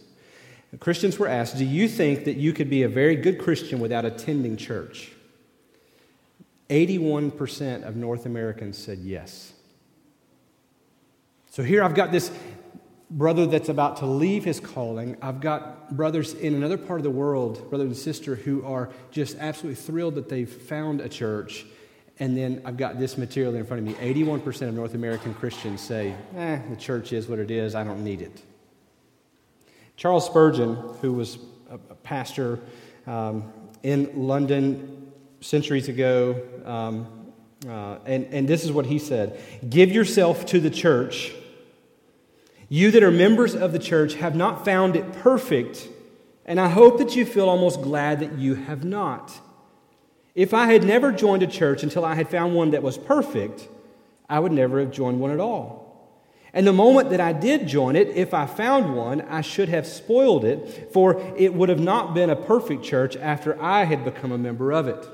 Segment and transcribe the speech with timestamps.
[0.79, 4.05] Christians were asked, Do you think that you could be a very good Christian without
[4.05, 5.11] attending church?
[6.69, 9.51] 81% of North Americans said yes.
[11.49, 12.31] So here I've got this
[13.11, 15.17] brother that's about to leave his calling.
[15.21, 19.37] I've got brothers in another part of the world, brother and sister, who are just
[19.37, 21.65] absolutely thrilled that they've found a church.
[22.19, 24.13] And then I've got this material in front of me.
[24.13, 28.03] 81% of North American Christians say, eh, the church is what it is, I don't
[28.03, 28.41] need it.
[29.97, 31.37] Charles Spurgeon, who was
[31.69, 32.59] a pastor
[33.07, 33.51] um,
[33.83, 37.07] in London centuries ago, um,
[37.67, 41.31] uh, and, and this is what he said Give yourself to the church
[42.71, 45.89] you that are members of the church have not found it perfect,
[46.45, 49.41] and I hope that you feel almost glad that you have not.
[50.35, 53.67] If I had never joined a church until I had found one that was perfect,
[54.29, 56.15] I would never have joined one at all.
[56.53, 59.85] And the moment that I did join it, if I found one, I should have
[59.85, 64.31] spoiled it, for it would have not been a perfect church after I had become
[64.31, 65.09] a member of it.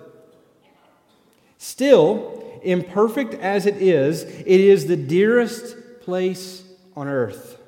[1.57, 6.66] Still, imperfect as it is, it is the dearest place
[6.97, 7.59] on earth.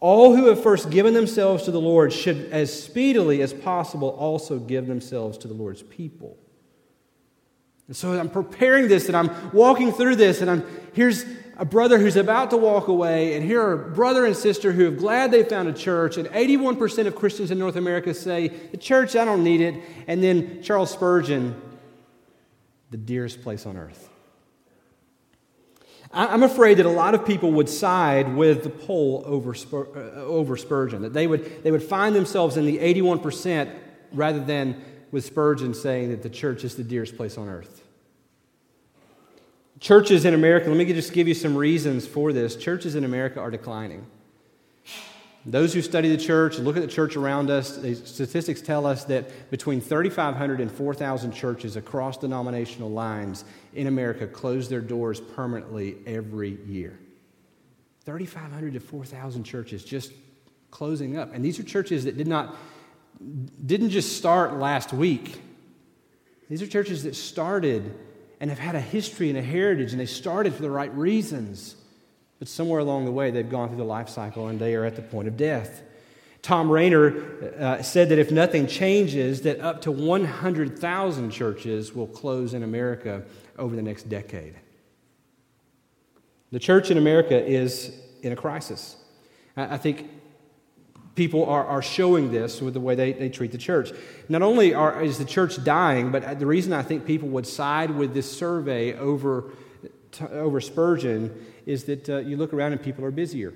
[0.00, 4.58] All who have first given themselves to the Lord should, as speedily as possible, also
[4.58, 6.36] give themselves to the Lord's people.
[7.86, 11.24] And so I'm preparing this and I'm walking through this, and I'm here's
[11.58, 14.90] a brother who's about to walk away, and here are brother and sister who are
[14.90, 19.14] glad they found a church, and 81% of Christians in North America say, The church,
[19.14, 19.82] I don't need it.
[20.08, 21.58] And then Charles Spurgeon,
[22.90, 24.10] the dearest place on earth.
[26.16, 30.22] I'm afraid that a lot of people would side with the poll over, Spur, uh,
[30.22, 33.70] over Spurgeon, that they would, they would find themselves in the 81%
[34.12, 37.82] rather than with Spurgeon saying that the church is the dearest place on earth.
[39.78, 42.56] Churches in America, let me just give you some reasons for this.
[42.56, 44.06] Churches in America are declining.
[45.48, 49.50] Those who study the church, look at the church around us, statistics tell us that
[49.50, 53.44] between 3,500 and 4,000 churches across denominational lines
[53.76, 56.98] in America close their doors permanently every year.
[58.04, 60.12] 3,500 to 4,000 churches just
[60.70, 61.34] closing up.
[61.34, 62.56] And these are churches that did not,
[63.64, 65.40] didn't just start last week.
[66.48, 67.94] These are churches that started
[68.40, 71.76] and have had a history and a heritage, and they started for the right reasons.
[72.38, 74.96] But somewhere along the way, they've gone through the life cycle and they are at
[74.96, 75.82] the point of death.
[76.42, 77.16] Thom Rainer
[77.58, 83.24] uh, said that if nothing changes, that up to 100,000 churches will close in America
[83.58, 84.54] over the next decade.
[86.52, 88.96] The church in America is in a crisis.
[89.56, 90.08] I, think
[91.14, 93.90] people are, are showing this with the way they, they treat the church.
[94.28, 97.90] Not only are, is the church dying, but the reason I think people would side
[97.90, 99.52] with this survey over,
[100.30, 103.52] over Spurgeon is that uh, you look around and people are busier.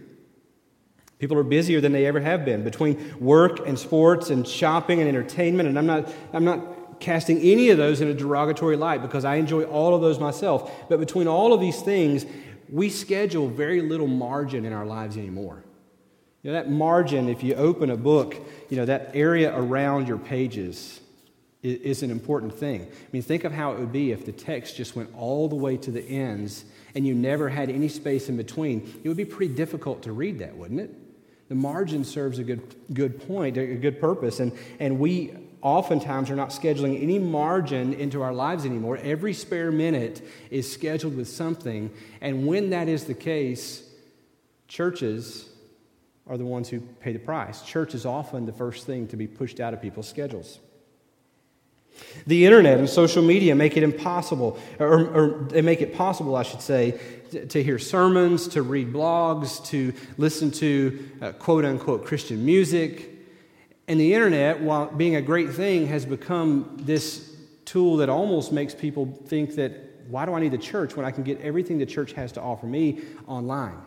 [1.18, 5.08] People are busier than they ever have been between work and sports and shopping and
[5.08, 5.68] entertainment.
[5.68, 6.64] And I'm not, I'm not
[7.00, 10.70] casting any of those in a derogatory light because I enjoy all of those myself.
[10.88, 12.26] But between all of these things,
[12.68, 15.64] we schedule very little margin in our lives anymore.
[16.42, 18.36] You know, that margin, if you open a book,
[18.70, 21.00] you know, that area around your pages
[21.62, 22.82] is, is an important thing.
[22.82, 25.56] I mean, think of how it would be if the text just went all the
[25.56, 29.24] way to the ends and you never had any space in between, it would be
[29.24, 30.90] pretty difficult to read that, wouldn't it?
[31.48, 32.62] The margin serves a good,
[32.94, 38.22] good point, a good purpose, and, and we oftentimes are not scheduling any margin into
[38.22, 38.98] our lives anymore.
[38.98, 41.90] Every spare minute is scheduled with something,
[42.20, 43.88] and when that is the case,
[44.68, 45.48] churches
[46.26, 47.62] are the ones who pay the price.
[47.62, 50.60] Church is often the first thing to be pushed out of people's schedules.
[52.26, 56.44] The internet and social media make it impossible, or, or, they make it possible, I
[56.44, 56.98] should say,
[57.32, 63.09] to, to hear sermons, to read blogs, to listen to uh, quote unquote Christian music.
[63.90, 67.34] And the internet, while being a great thing, has become this
[67.64, 69.72] tool that almost makes people think that
[70.06, 72.40] why do I need the church when I can get everything the church has to
[72.40, 73.82] offer me online?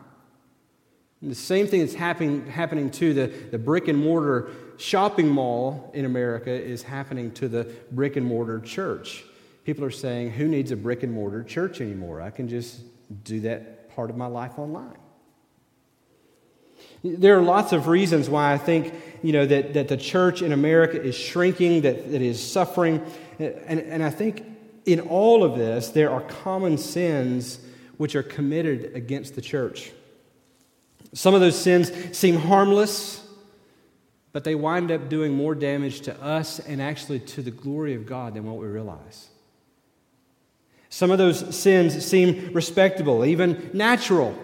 [1.22, 5.90] And the same thing that's happening, happening to the, the brick and mortar shopping mall
[5.94, 9.24] in America is happening to the brick and mortar church.
[9.64, 12.20] People are saying, Who needs a brick and mortar church anymore?
[12.20, 12.82] I can just
[13.24, 14.98] do that part of my life online.
[17.04, 20.52] There are lots of reasons why I think you know, that, that the church in
[20.52, 23.02] America is shrinking, that, that is suffering.
[23.40, 24.46] And, and I think
[24.86, 27.60] in all of this, there are common sins
[27.98, 29.92] which are committed against the church.
[31.14, 33.26] Some of those sins seem harmless,
[34.34, 38.06] but they wind up doing more damage to us and actually to the glory of
[38.06, 39.30] God than what we realize.
[40.90, 44.38] Some of those sins seem respectable, even natural,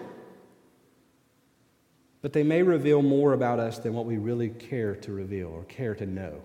[2.22, 5.64] but they may reveal more about us than what we really care to reveal or
[5.64, 6.42] care to know.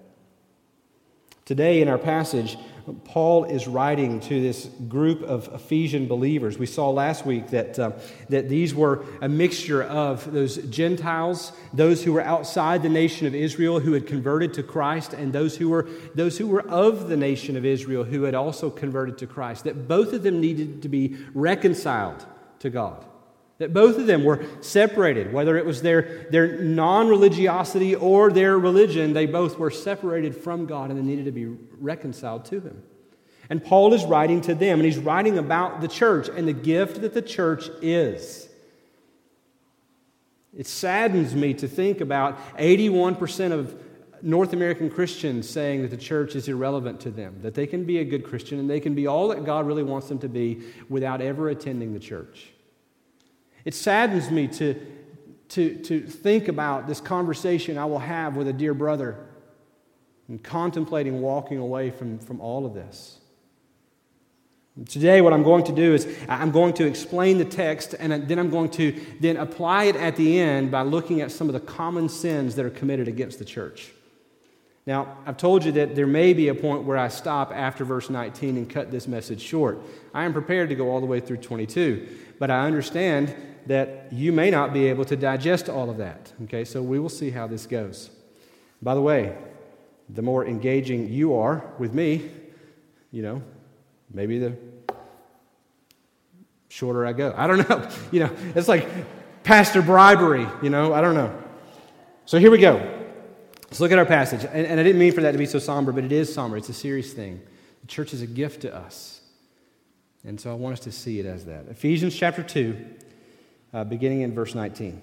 [1.45, 2.57] Today, in our passage,
[3.03, 6.57] Paul is writing to this group of Ephesian believers.
[6.57, 7.91] We saw last week that, uh,
[8.29, 13.35] that these were a mixture of those Gentiles, those who were outside the nation of
[13.35, 17.17] Israel who had converted to Christ, and those who were, those who were of the
[17.17, 19.65] nation of Israel who had also converted to Christ.
[19.65, 22.25] That both of them needed to be reconciled
[22.57, 23.05] to God.
[23.57, 28.59] That both of them were separated, whether it was their, their non religiosity or their
[28.59, 31.45] religion, they both were separated from God and they needed to be
[31.79, 32.83] reconciled to Him.
[33.49, 37.01] And Paul is writing to them, and he's writing about the church and the gift
[37.01, 38.49] that the church is.
[40.55, 43.75] It saddens me to think about 81% of
[44.21, 47.99] North American Christians saying that the church is irrelevant to them, that they can be
[47.99, 50.63] a good Christian and they can be all that God really wants them to be
[50.89, 52.47] without ever attending the church.
[53.65, 54.75] It saddens me to,
[55.49, 59.17] to, to think about this conversation I will have with a dear brother
[60.27, 63.19] and contemplating walking away from, from all of this.
[64.89, 68.37] Today, what I'm going to do is I'm going to explain the text, and then
[68.37, 71.61] I'm going to then apply it at the end by looking at some of the
[71.61, 73.91] common sins that are committed against the church.
[74.85, 78.09] Now, I've told you that there may be a point where I stop after verse
[78.09, 79.79] 19 and cut this message short.
[80.13, 82.07] I am prepared to go all the way through 22,
[82.37, 83.33] but I understand
[83.67, 86.31] that you may not be able to digest all of that.
[86.43, 88.09] Okay, so we will see how this goes.
[88.81, 89.35] By the way,
[90.09, 92.29] the more engaging you are with me,
[93.11, 93.41] you know,
[94.13, 94.55] maybe the
[96.69, 97.33] shorter I go.
[97.35, 97.89] I don't know.
[98.11, 98.87] You know, it's like
[99.43, 101.33] pastor bribery, you know, I don't know.
[102.25, 102.75] So here we go.
[103.65, 104.43] Let's look at our passage.
[104.43, 106.57] And, and I didn't mean for that to be so somber, but it is somber.
[106.57, 107.41] It's a serious thing.
[107.81, 109.21] The church is a gift to us.
[110.23, 111.67] And so I want us to see it as that.
[111.69, 112.77] Ephesians chapter 2,
[113.75, 115.01] uh, beginning in verse 19.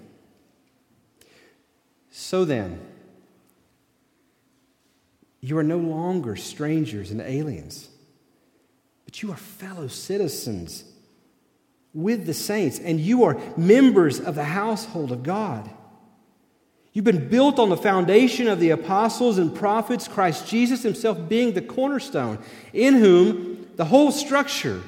[2.10, 2.80] So then,
[5.42, 7.88] you are no longer strangers and aliens,
[9.04, 10.84] but you are fellow citizens
[11.92, 15.68] with the saints, and you are members of the household of God.
[16.94, 21.52] You've been built on the foundation of the apostles and prophets, Christ Jesus himself being
[21.52, 22.38] the cornerstone,
[22.72, 24.82] in whom the whole structure,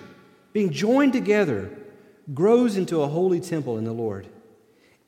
[0.55, 1.71] being joined together,
[2.33, 4.29] grows into a holy temple in the Lord.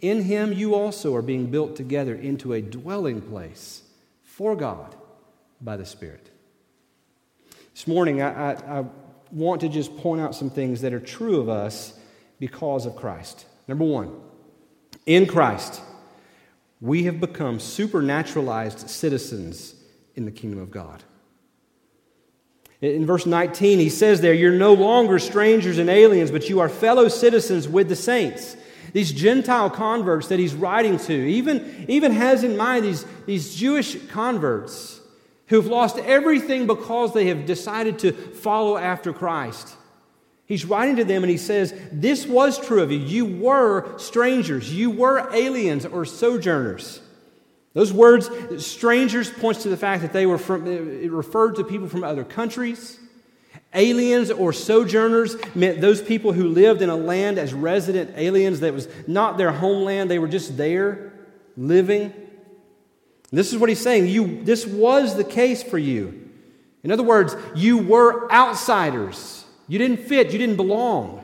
[0.00, 3.82] In him you also are being built together into a dwelling place
[4.22, 4.94] for God
[5.60, 6.30] by the Spirit.
[7.72, 8.84] This morning, I, I, I,
[9.32, 11.98] want to just point out some things that are true of us
[12.38, 13.44] because of Christ.
[13.66, 14.20] Number one,
[15.04, 15.80] in Christ,
[16.80, 19.74] we have become supernaturalized citizens
[20.14, 21.02] in the kingdom of God.
[22.86, 26.68] In verse 19, he says there, You're no longer strangers and aliens, but you are
[26.68, 28.56] fellow citizens with the saints.
[28.92, 33.96] These Gentile converts that he's writing to, even, even has in mind these, these Jewish
[34.08, 35.00] converts
[35.48, 39.76] who've lost everything because they have decided to follow after Christ.
[40.46, 42.98] He's writing to them and he says, This was true of you.
[42.98, 47.00] You were strangers, you were aliens or sojourners.
[47.76, 48.31] Those words,
[48.64, 52.24] strangers, points to the fact that they were from, it referred to people from other
[52.24, 52.98] countries.
[53.74, 58.72] Aliens or sojourners meant those people who lived in a land as resident aliens that
[58.72, 61.12] was not their homeland, they were just there
[61.55, 62.15] living.
[63.31, 64.06] this is what he's saying.
[64.06, 66.31] You, this was the case for you.
[66.82, 69.44] In other words, you were outsiders.
[69.69, 71.22] You didn't fit, you didn't belong.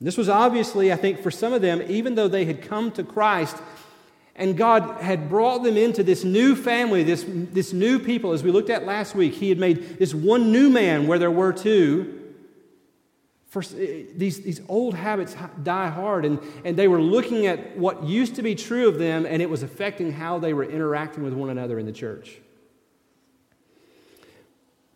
[0.00, 3.04] This was obviously, I think, for some of them, even though they had come to
[3.04, 3.56] Christ,
[4.36, 8.50] and God had brought them into this new family, this, this new people, as we
[8.50, 9.34] looked at last week.
[9.34, 12.34] He had made this one new man where there were two.
[13.46, 18.04] For, eh, these, these old habits die hard, and, and they were looking at what
[18.04, 21.32] used to be true of them, and it was affecting how they were interacting with
[21.32, 22.38] one another in the church.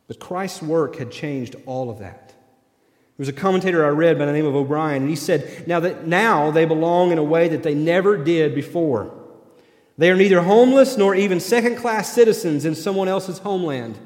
[0.07, 2.29] But Christ's work had changed all of that.
[2.29, 5.81] There was a commentator I read by the name of O'Brien, and he said, now
[5.81, 9.15] that now they belong in a way that they never did before.
[10.01, 13.99] They are neither homeless nor even second class citizens in someone else's homeland.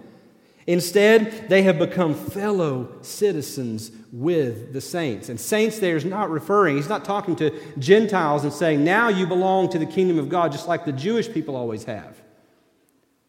[0.66, 5.28] Instead, they have become fellow citizens with the saints.
[5.28, 9.24] And saints there is not referring, he's not talking to Gentiles and saying, now you
[9.24, 12.20] belong to the kingdom of God, just like the Jewish people always have.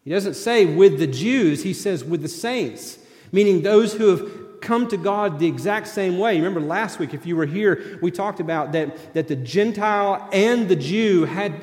[0.04, 2.98] He doesn't say with the Jews, he says with the saints,
[3.32, 6.38] meaning those who have come to God the exact same way.
[6.38, 10.68] Remember last week, if you were here, we talked about that, that the Gentile and
[10.68, 11.54] the Jew had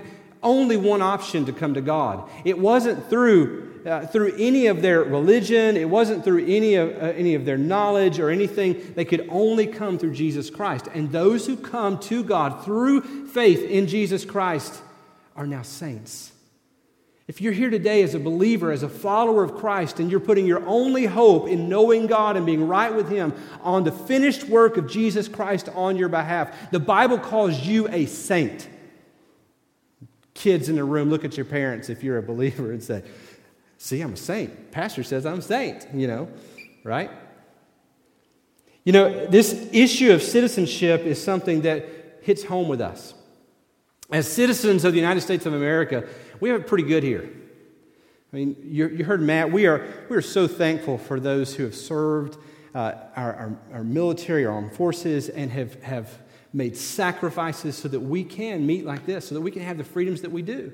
[0.42, 2.28] only one option to come to God.
[2.44, 7.06] It wasn't through uh, through any of their religion, it wasn't through any of, uh,
[7.16, 8.92] any of their knowledge or anything.
[8.94, 10.88] They could only come through Jesus Christ.
[10.94, 14.80] And those who come to God through faith in Jesus Christ
[15.34, 16.32] are now saints.
[17.28, 20.46] If you're here today as a believer, as a follower of Christ, and you're putting
[20.46, 23.32] your only hope in knowing God and being right with Him
[23.62, 28.06] on the finished work of Jesus Christ on your behalf, the Bible calls you a
[28.06, 28.68] saint.
[30.34, 33.02] Kids in the room, look at your parents if you're a believer and say,
[33.82, 34.70] See, I'm a saint.
[34.70, 36.28] Pastor says I'm a saint, you know,
[36.84, 37.10] right?
[38.84, 41.88] You know, this issue of citizenship is something that
[42.22, 43.12] hits home with us.
[44.12, 46.06] As citizens of the United States of America,
[46.38, 47.28] we have it pretty good here.
[48.32, 51.64] I mean, you, you heard Matt, we are, we are so thankful for those who
[51.64, 52.38] have served
[52.76, 56.18] uh, our, our, our military, our armed forces, and have, have
[56.52, 59.84] made sacrifices so that we can meet like this, so that we can have the
[59.84, 60.72] freedoms that we do.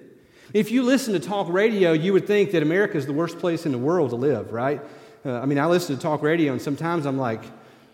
[0.52, 3.66] If you listen to talk radio, you would think that America is the worst place
[3.66, 4.80] in the world to live, right?
[5.24, 7.42] Uh, I mean, I listen to talk radio, and sometimes I'm like,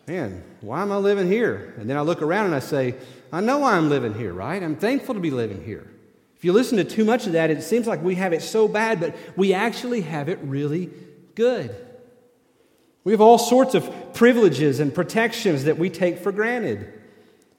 [0.06, 1.74] man, why am I living here?
[1.78, 2.94] And then I look around and I say,
[3.32, 4.62] I know why I'm living here, right?
[4.62, 5.90] I'm thankful to be living here.
[6.36, 8.68] If you listen to too much of that, it seems like we have it so
[8.68, 10.90] bad, but we actually have it really
[11.34, 11.74] good.
[13.02, 16.92] We have all sorts of privileges and protections that we take for granted.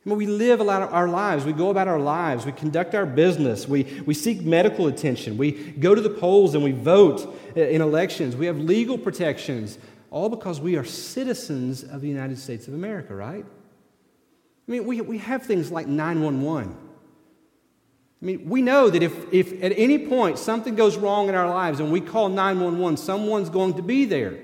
[0.06, 1.46] We live a lot of our lives.
[1.46, 2.46] We go about our lives.
[2.46, 3.68] We conduct our business.
[3.68, 5.36] We, we seek medical attention.
[5.36, 8.36] We go to the polls and we vote in elections.
[8.36, 9.80] We have legal protections,
[10.12, 13.44] all because we are citizens of the United States of America, right?
[14.68, 16.78] I mean, we, we have things like 911.
[18.22, 21.50] I mean, we know that if, if at any point something goes wrong in our
[21.50, 24.38] lives and we call 911, someone's going to be there.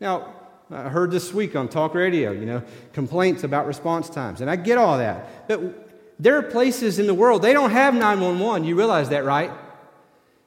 [0.00, 0.34] Now,
[0.72, 2.62] I heard this week on talk radio, you know,
[2.92, 4.40] complaints about response times.
[4.40, 5.48] And I get all that.
[5.48, 8.64] But there are places in the world, they don't have 911.
[8.66, 9.50] You realize that, right?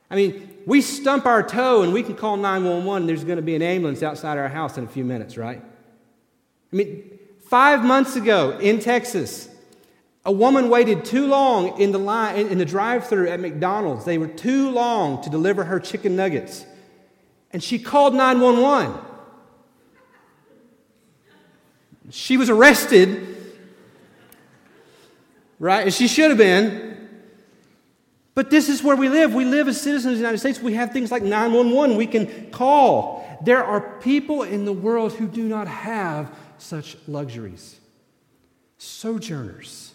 [0.09, 3.43] I mean, we stump our toe and we can call 911 and there's going to
[3.43, 5.61] be an ambulance outside our house in a few minutes, right?
[6.73, 9.49] I mean, five months ago in Texas,
[10.25, 14.05] a woman waited too long in the line in the drive-through at McDonald's.
[14.05, 16.65] They were too long to deliver her chicken nuggets.
[17.51, 19.14] And she called 911.
[22.09, 23.35] She was arrested,
[25.59, 25.85] right?
[25.85, 26.95] And she should have been.
[28.33, 29.33] But this is where we live.
[29.33, 30.59] We live as citizens of the United States.
[30.59, 33.25] We have things like 911 we can call.
[33.41, 37.79] There are people in the world who do not have such luxuries.
[38.77, 39.93] Sojourners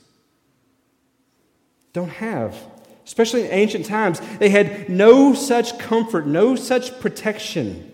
[1.92, 2.56] don't have.
[3.04, 7.89] Especially in ancient times, they had no such comfort, no such protection.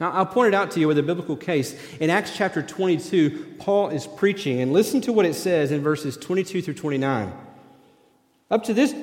[0.00, 1.78] Now, I'll point it out to you with a biblical case.
[1.98, 6.16] In Acts chapter 22, Paul is preaching, and listen to what it says in verses
[6.16, 7.30] 22 through 29.
[8.50, 8.94] Up to this,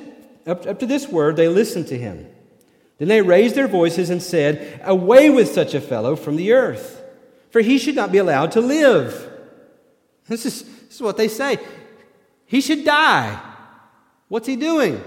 [0.44, 2.26] up, up to this word, they listened to him.
[2.98, 7.00] Then they raised their voices and said, Away with such a fellow from the earth,
[7.50, 9.30] for he should not be allowed to live.
[10.26, 11.58] This is, this is what they say.
[12.44, 13.40] He should die.
[14.26, 15.00] What's he doing?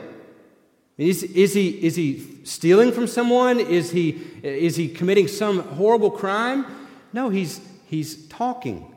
[0.97, 3.59] Is, is, he, is he stealing from someone?
[3.59, 6.65] Is he, is he committing some horrible crime?
[7.13, 8.87] No, he's, he's talking.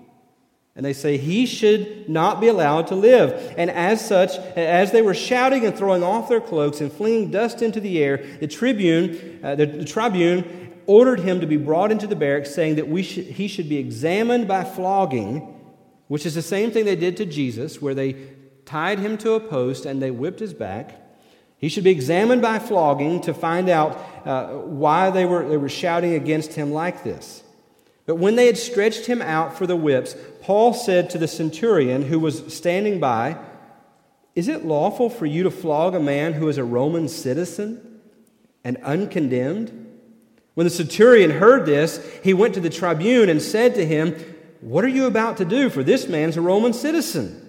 [0.76, 3.54] And they say he should not be allowed to live.
[3.56, 7.62] And as such, as they were shouting and throwing off their cloaks and flinging dust
[7.62, 12.08] into the air, the tribune, uh, the, the, tribune ordered him to be brought into
[12.08, 15.38] the barracks, saying that we should, he should be examined by flogging,
[16.08, 18.16] which is the same thing they did to Jesus, where they
[18.66, 21.00] tied him to a post and they whipped his back.
[21.64, 25.70] He should be examined by flogging to find out uh, why they were, they were
[25.70, 27.42] shouting against him like this.
[28.04, 32.02] But when they had stretched him out for the whips, Paul said to the centurion
[32.02, 33.38] who was standing by,
[34.34, 37.98] Is it lawful for you to flog a man who is a Roman citizen
[38.62, 39.70] and uncondemned?
[40.52, 44.12] When the centurion heard this, he went to the tribune and said to him,
[44.60, 45.70] What are you about to do?
[45.70, 47.40] For this man's a Roman citizen.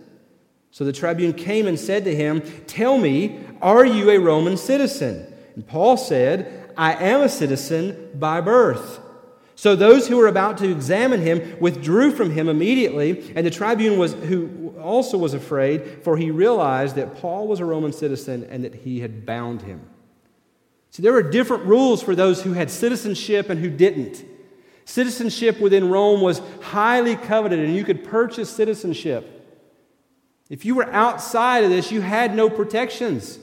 [0.75, 5.34] So the tribune came and said to him, Tell me, are you a Roman citizen?
[5.55, 9.00] And Paul said, I am a citizen by birth.
[9.55, 13.98] So those who were about to examine him withdrew from him immediately, and the tribune
[13.98, 18.63] was who also was afraid, for he realized that Paul was a Roman citizen and
[18.65, 19.81] that he had bound him.
[20.91, 24.24] See, there were different rules for those who had citizenship and who didn't.
[24.84, 29.31] Citizenship within Rome was highly coveted, and you could purchase citizenship.
[30.50, 33.39] If you were outside of this, you had no protections.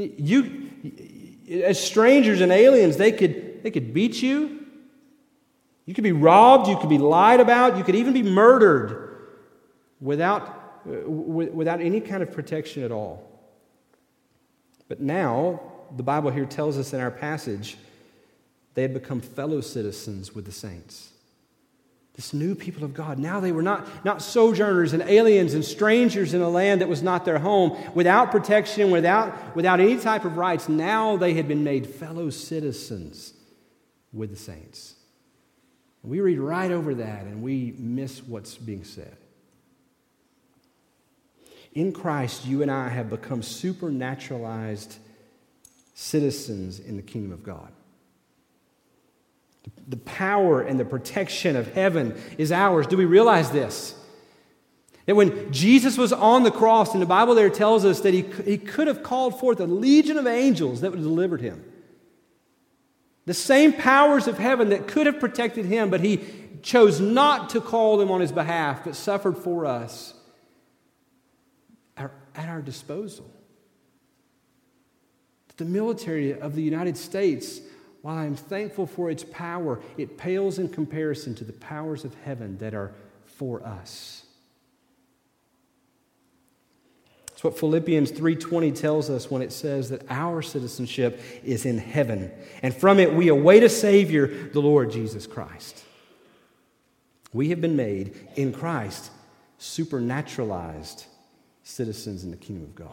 [0.00, 0.70] You,
[1.64, 4.66] as strangers and aliens, they could, they could beat you.
[5.86, 6.68] You could be robbed.
[6.68, 7.76] You could be lied about.
[7.76, 9.26] You could even be murdered
[10.00, 13.28] without, uh, without any kind of protection at all.
[14.88, 15.60] But now,
[15.96, 17.76] the Bible here tells us in our passage,
[18.74, 21.09] they had become fellow citizens with the saints.
[22.20, 23.18] This new people of God.
[23.18, 27.02] Now they were not, not sojourners and aliens and strangers in a land that was
[27.02, 30.68] not their home, without protection, without, without any type of rights.
[30.68, 33.32] Now they had been made fellow citizens
[34.12, 34.96] with the saints.
[36.02, 39.16] We read right over that and we miss what's being said.
[41.72, 44.98] In Christ, you and I have become supernaturalized
[45.94, 47.72] citizens in the kingdom of God.
[49.88, 52.86] The power and the protection of heaven is ours.
[52.86, 53.94] Do we realize this?
[55.06, 58.22] That when Jesus was on the cross, and the Bible there tells us that he,
[58.44, 61.64] he could have called forth a legion of angels that would have delivered him.
[63.26, 66.20] The same powers of heaven that could have protected him, but he
[66.62, 70.14] chose not to call them on his behalf, but suffered for us,
[71.96, 73.30] are at our disposal.
[75.56, 77.60] The military of the United States
[78.02, 82.14] while I am thankful for its power, it pales in comparison to the powers of
[82.24, 82.92] heaven that are
[83.24, 84.24] for us.
[87.32, 92.30] It's what Philippians 3:20 tells us when it says that our citizenship is in heaven,
[92.62, 95.84] and from it we await a savior, the Lord Jesus Christ.
[97.32, 99.10] We have been made in Christ
[99.58, 101.04] supernaturalized
[101.62, 102.90] citizens in the kingdom of God.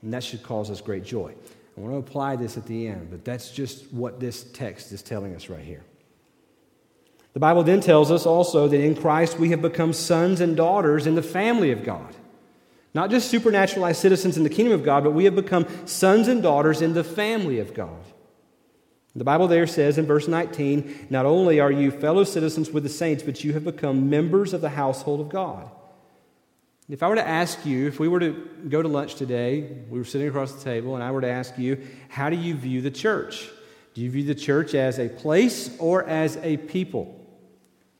[0.00, 1.34] And that should cause us great joy.
[1.76, 5.02] I want to apply this at the end, but that's just what this text is
[5.02, 5.84] telling us right here.
[7.32, 11.06] The Bible then tells us also that in Christ we have become sons and daughters
[11.06, 12.14] in the family of God.
[12.94, 16.42] Not just supernaturalized citizens in the kingdom of God, but we have become sons and
[16.42, 18.04] daughters in the family of God.
[19.14, 22.88] The Bible there says in verse 19, Not only are you fellow citizens with the
[22.88, 25.70] saints, but you have become members of the household of God.
[26.92, 28.32] If I were to ask you, if we were to
[28.68, 31.56] go to lunch today, we were sitting across the table, and I were to ask
[31.56, 33.48] you, how do you view the church?
[33.94, 37.18] Do you view the church as a place or as a people?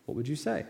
[0.04, 0.66] What would you say?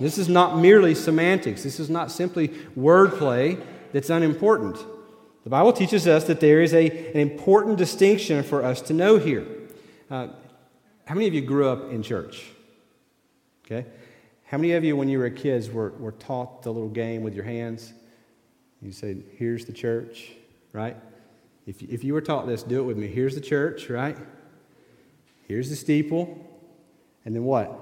[0.00, 1.62] This is not merely semantics.
[1.62, 4.84] This is not simply wordplay that's unimportant.
[5.44, 9.18] The Bible teaches us that there is a, an important distinction for us to know
[9.18, 9.46] here.
[10.10, 10.26] Uh,
[11.04, 12.44] how many of you grew up in church?
[13.64, 13.86] Okay.
[14.54, 17.34] How many of you, when you were kids, were, were taught the little game with
[17.34, 17.92] your hands?
[18.80, 20.30] You say, Here's the church,
[20.72, 20.96] right?
[21.66, 23.08] If, if you were taught this, do it with me.
[23.08, 24.16] Here's the church, right?
[25.48, 26.38] Here's the steeple.
[27.24, 27.76] And then what?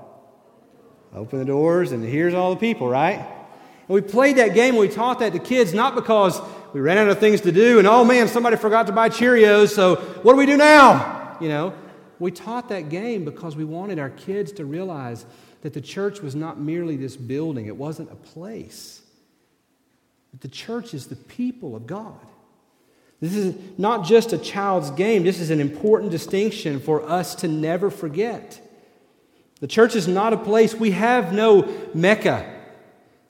[1.14, 3.18] Open the doors, and here's all the people, right?
[3.18, 6.40] And we played that game, we taught that to kids, not because
[6.72, 9.74] we ran out of things to do, and oh man, somebody forgot to buy Cheerios,
[9.74, 11.36] so what do we do now?
[11.38, 11.74] You know,
[12.18, 15.26] we taught that game because we wanted our kids to realize
[15.62, 19.00] that the church was not merely this building, it wasn't a place.
[20.30, 22.18] But the church is the people of God.
[23.20, 27.48] This is not just a child's game, this is an important distinction for us to
[27.48, 28.60] never forget.
[29.60, 32.60] The church is not a place, we have no Mecca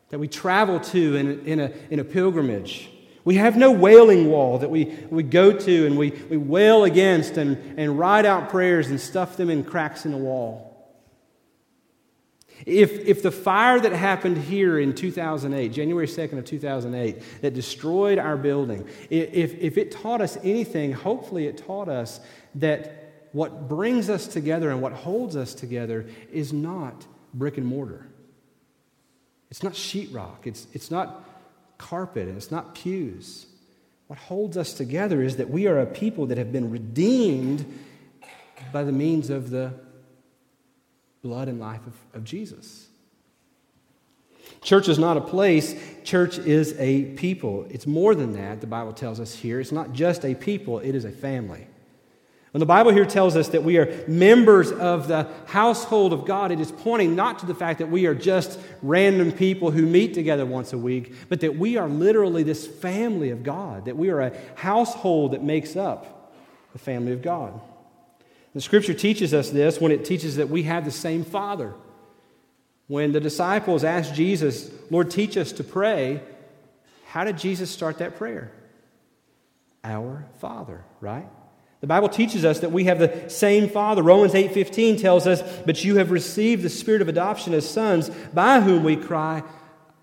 [0.08, 2.88] that we travel to in, in, a, in a pilgrimage.
[3.24, 7.36] We have no wailing wall that we, we go to and we, we wail against
[7.36, 10.71] and, and write out prayers and stuff them in cracks in the wall.
[12.64, 18.18] If, if the fire that happened here in 2008, January 2nd of 2008, that destroyed
[18.18, 22.20] our building, if, if it taught us anything, hopefully it taught us
[22.56, 28.06] that what brings us together and what holds us together is not brick and mortar.
[29.50, 30.46] It's not sheetrock.
[30.46, 31.28] It's, it's not
[31.78, 33.46] carpet and it's not pews.
[34.06, 37.64] What holds us together is that we are a people that have been redeemed
[38.72, 39.72] by the means of the
[41.22, 42.88] blood and life of, of Jesus.
[44.60, 47.66] Church is not a place, church is a people.
[47.70, 49.60] It's more than that, the Bible tells us here.
[49.60, 51.66] It's not just a people, it is a family.
[52.52, 56.52] When the Bible here tells us that we are members of the household of God,
[56.52, 60.12] it is pointing not to the fact that we are just random people who meet
[60.12, 64.10] together once a week, but that we are literally this family of God, that we
[64.10, 66.34] are a household that makes up
[66.74, 67.58] the family of God.
[68.54, 71.74] The scripture teaches us this when it teaches that we have the same Father.
[72.86, 76.22] When the disciples asked Jesus, Lord, teach us to pray,
[77.06, 78.52] how did Jesus start that prayer?
[79.84, 81.28] Our Father, right?
[81.80, 84.02] The Bible teaches us that we have the same Father.
[84.02, 88.60] Romans 8:15 tells us, "But you have received the spirit of adoption as sons, by
[88.60, 89.42] whom we cry,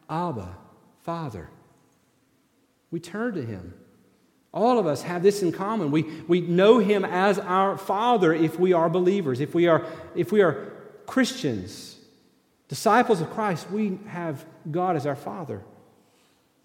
[0.09, 0.57] Abba,
[1.03, 1.49] Father."
[2.91, 3.75] We turn to him.
[4.51, 5.91] All of us have this in common.
[5.91, 9.85] We, we know him as our Father if we are believers, if we are,
[10.15, 10.71] if we are
[11.05, 11.97] Christians,
[12.67, 15.61] disciples of Christ, we have God as our Father.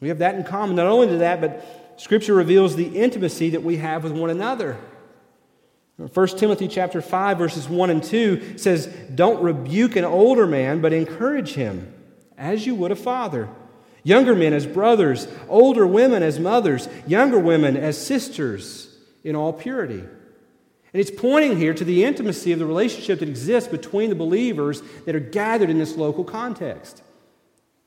[0.01, 0.77] We have that in common.
[0.77, 4.79] Not only to that, but Scripture reveals the intimacy that we have with one another.
[5.97, 10.93] 1 Timothy chapter 5 verses 1 and 2 says, "Don't rebuke an older man, but
[10.93, 11.93] encourage him,
[12.37, 13.49] as you would a father."
[14.05, 20.01] Younger men as brothers, older women as mothers, younger women as sisters in all purity.
[20.95, 24.83] And it's pointing here to the intimacy of the relationship that exists between the believers
[25.07, 27.03] that are gathered in this local context.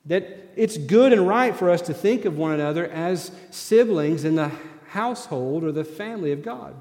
[0.08, 4.36] That it's good and right for us to think of one another as siblings in
[4.36, 4.52] the
[4.90, 6.76] household or the family of God.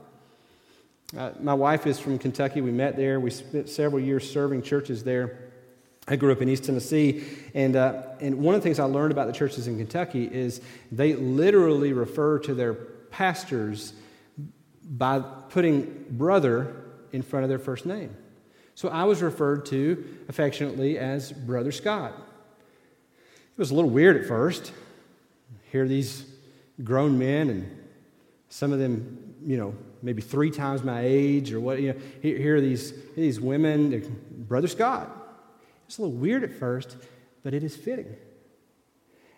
[1.16, 2.61] Uh, my wife is from Kentucky.
[2.61, 3.20] We met there.
[3.20, 5.45] We spent several years serving churches there.
[6.09, 9.11] I grew up in East Tennessee, and, uh, and one of the things I learned
[9.11, 10.61] about the churches in Kentucky is
[10.92, 13.92] they literally refer to their pastors
[14.88, 16.77] by putting brother
[17.12, 18.14] in front of their first name.
[18.77, 22.12] So I was referred to affectionately as Brother Scott.
[22.12, 24.73] It was a little weird at first.
[25.73, 26.25] Hear these
[26.85, 27.87] grown men, and
[28.49, 32.57] some of them, you know, maybe three times my age or what, you know, here
[32.57, 35.25] are these, these women, Brother Scott.
[35.87, 36.96] It's a little weird at first,
[37.42, 38.16] but it is fitting.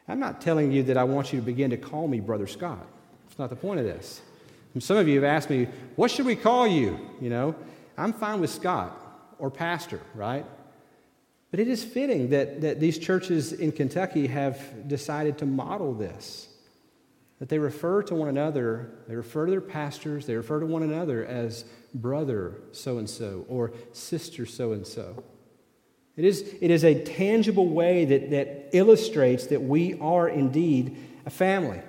[0.09, 2.87] I'm not telling you that I want you to begin to call me Brother Scott.
[3.29, 4.23] It's not the point of this.
[4.79, 6.99] Some of you have asked me, what should we call you?
[7.21, 7.55] You know,
[7.97, 8.97] I'm fine with Scott
[9.39, 10.47] or Pastor, right?
[11.51, 16.49] But it is fitting that, that these churches in Kentucky have decided to model this.
[17.39, 20.83] That they refer to one another, they refer to their pastors, they refer to one
[20.83, 25.23] another as brother so and so or sister so and so.
[26.19, 31.31] It is, it is a tangible way that, that illustrates that we are indeed a
[31.31, 31.81] family.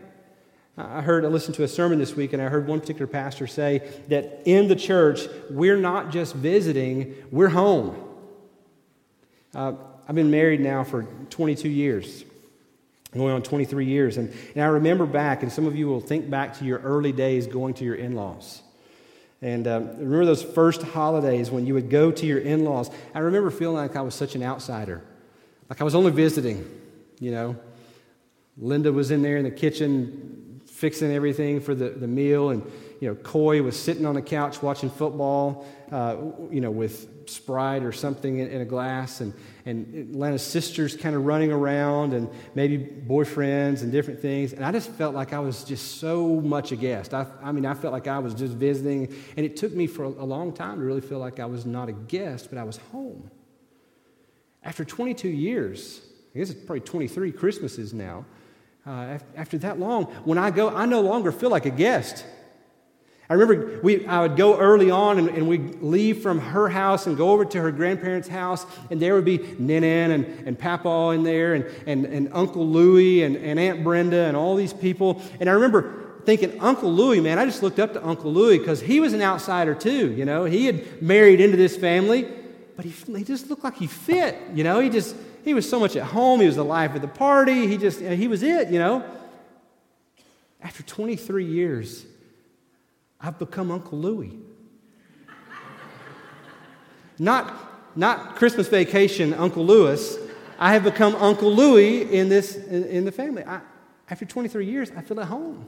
[0.78, 3.48] I heard, I listened to a sermon this week, and I heard one particular pastor
[3.48, 7.98] say that in the church, we're not just visiting, we're home.
[9.56, 9.74] Uh,
[10.08, 12.24] I've been married now for 22 years,
[13.12, 14.18] going on 23 years.
[14.18, 17.12] And, and I remember back, and some of you will think back to your early
[17.12, 18.62] days going to your in laws.
[19.42, 22.90] And um, remember those first holidays when you would go to your in laws?
[23.14, 25.02] I remember feeling like I was such an outsider,
[25.70, 26.70] like I was only visiting,
[27.20, 27.56] you know.
[28.58, 33.08] Linda was in there in the kitchen fixing everything for the, the meal, and, you
[33.08, 36.18] know, Coy was sitting on the couch watching football, uh,
[36.52, 39.34] you know, with Sprite or something in, a glass, and,
[39.66, 44.54] and Atlanta's sisters kind of running around, and maybe boyfriends and different things.
[44.54, 47.14] And I just felt like I was just so much a guest.
[47.14, 50.06] I, I mean, I felt like I was just visiting, and it took me for
[50.06, 52.64] a, a long time to really feel like I was not a guest, but I
[52.64, 53.30] was home.
[54.64, 56.02] After 22 years,
[56.34, 58.26] I guess it's probably 23 Christmases now.
[58.86, 62.26] Uh, after that long, when I go, I no longer feel like a guest.
[63.30, 67.06] I remember we, I would go early on and, and, we'd leave from her house
[67.06, 71.12] and go over to her grandparents' house, and there would be Ninan and, and Papa
[71.14, 75.22] in there, and, and, and Uncle Louie and, and Aunt Brenda and all these people.
[75.40, 75.94] And I remember
[76.26, 79.22] thinking, Uncle Louie, man, I just looked up to Uncle Louie because he was an
[79.22, 80.12] outsider too.
[80.12, 82.28] You know, he had married into this family,
[82.76, 84.38] but he, he just looked like he fit.
[84.56, 86.40] You know, he just, he was so much at home.
[86.40, 87.68] He was the life of the party.
[87.68, 89.04] He just, he was it, you know.
[90.62, 92.06] After 23 years,
[93.22, 94.38] I've become Uncle Louie.
[97.18, 97.54] not,
[97.96, 100.18] not Christmas vacation, Uncle Louis.
[100.58, 103.44] I have become Uncle Louie in, this, in, in the family.
[103.44, 103.62] I,
[104.10, 105.68] after 23 years, I feel at home.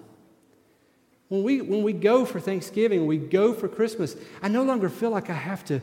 [1.27, 5.11] When we, when we go for Thanksgiving, we go for Christmas, I no longer feel
[5.11, 5.81] like I have to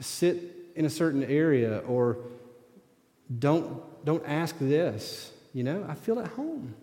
[0.00, 0.42] sit
[0.74, 2.18] in a certain area or
[3.38, 5.32] don't, don't ask this.
[5.54, 6.74] You know, I feel at home.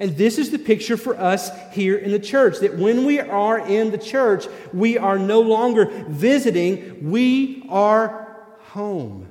[0.00, 3.58] And this is the picture for us here in the church that when we are
[3.58, 9.28] in the church, we are no longer visiting, we are home.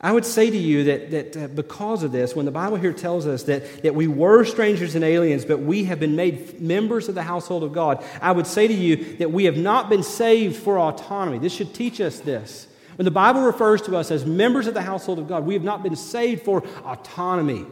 [0.00, 2.92] I would say to you that, that uh, because of this, when the Bible here
[2.92, 7.08] tells us that, that we were strangers and aliens, but we have been made members
[7.08, 10.02] of the household of God, I would say to you that we have not been
[10.02, 11.38] saved for autonomy.
[11.38, 12.68] This should teach us this.
[12.96, 15.62] When the Bible refers to us as members of the household of God, we have
[15.62, 17.66] not been saved for autonomy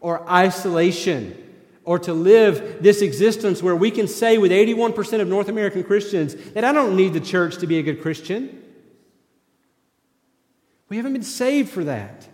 [0.00, 1.40] or isolation
[1.84, 6.34] or to live this existence where we can say with 81% of North American Christians
[6.52, 8.62] that I don't need the church to be a good Christian.
[10.88, 12.26] We haven't been saved for that.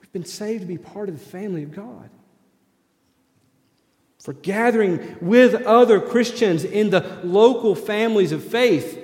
[0.00, 2.08] We've been saved to be part of the family of God.
[4.22, 9.01] For gathering with other Christians in the local families of faith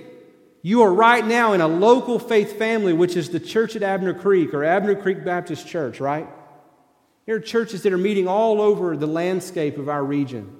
[0.62, 4.14] you are right now in a local faith family, which is the church at Abner
[4.14, 6.28] Creek or Abner Creek Baptist Church, right?
[7.26, 10.56] There are churches that are meeting all over the landscape of our region.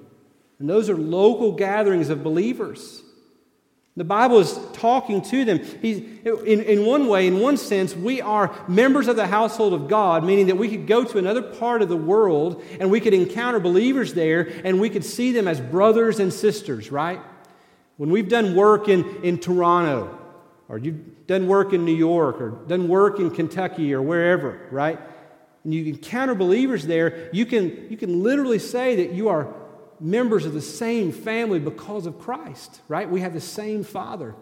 [0.59, 3.01] And those are local gatherings of believers.
[3.97, 5.59] The Bible is talking to them.
[5.81, 9.89] He's, in, in one way, in one sense, we are members of the household of
[9.89, 13.13] God, meaning that we could go to another part of the world and we could
[13.13, 17.19] encounter believers there and we could see them as brothers and sisters, right?
[17.99, 20.17] When we've done work in, in Toronto,
[20.69, 24.97] or you've done work in New York, or done work in Kentucky, or wherever, right?
[25.65, 29.53] And you encounter believers there, you can, you can literally say that you are
[29.99, 33.09] members of the same family because of Christ, right?
[33.09, 34.33] We have the same Father.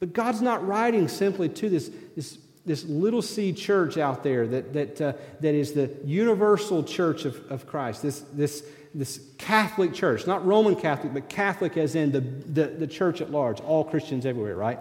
[0.00, 4.72] But God's not writing simply to this, this, this little seed church out there that,
[4.72, 10.26] that, uh, that is the universal church of, of Christ, this, this, this Catholic church,
[10.26, 14.26] not Roman Catholic, but Catholic as in the, the, the church at large, all Christians
[14.26, 14.78] everywhere, right?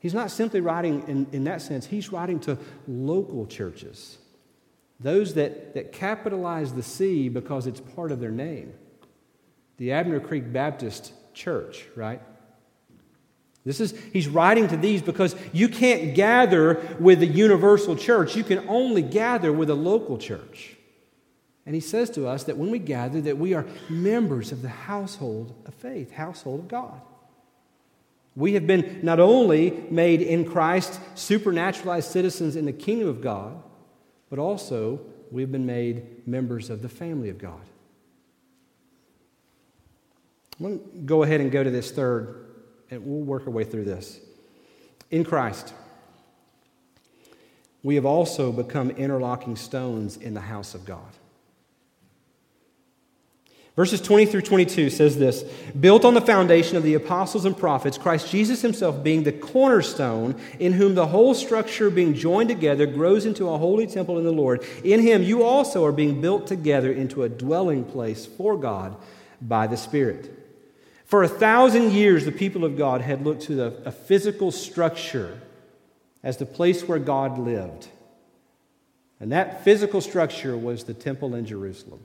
[0.00, 4.18] He's not simply writing in, in that sense, he's writing to local churches
[5.00, 8.74] those that, that capitalize the C because it's part of their name.
[9.78, 12.20] The Abner Creek Baptist Church, right?
[13.64, 18.36] This is, he's writing to these because you can't gather with the universal church.
[18.36, 20.76] You can only gather with a local church.
[21.70, 24.68] And he says to us that when we gather, that we are members of the
[24.68, 27.00] household of faith, household of God.
[28.34, 33.62] We have been not only made in Christ supernaturalized citizens in the kingdom of God,
[34.30, 37.62] but also we've been made members of the family of God.
[40.58, 42.46] I'm going to go ahead and go to this third,
[42.90, 44.18] and we'll work our way through this.
[45.12, 45.72] In Christ,
[47.84, 51.14] we have also become interlocking stones in the house of God.
[53.76, 55.42] Verses 20 through 22 says this
[55.78, 60.34] Built on the foundation of the apostles and prophets, Christ Jesus himself being the cornerstone,
[60.58, 64.32] in whom the whole structure being joined together grows into a holy temple in the
[64.32, 64.64] Lord.
[64.82, 68.96] In him you also are being built together into a dwelling place for God
[69.40, 70.36] by the Spirit.
[71.04, 75.40] For a thousand years, the people of God had looked to the, a physical structure
[76.22, 77.88] as the place where God lived.
[79.18, 82.00] And that physical structure was the temple in Jerusalem.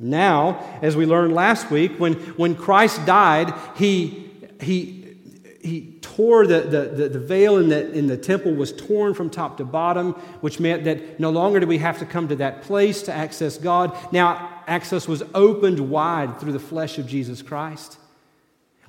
[0.00, 4.30] Now, as we learned last week, when, when Christ died, he,
[4.60, 5.16] he,
[5.60, 9.56] he tore the, the, the, veil in the, in the temple was torn from top
[9.56, 13.02] to bottom, which meant that no longer did we have to come to that place
[13.02, 13.96] to access God.
[14.12, 17.98] Now, access was opened wide through the flesh of Jesus Christ.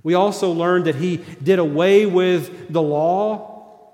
[0.04, 3.91] We also learned that he did away with the law,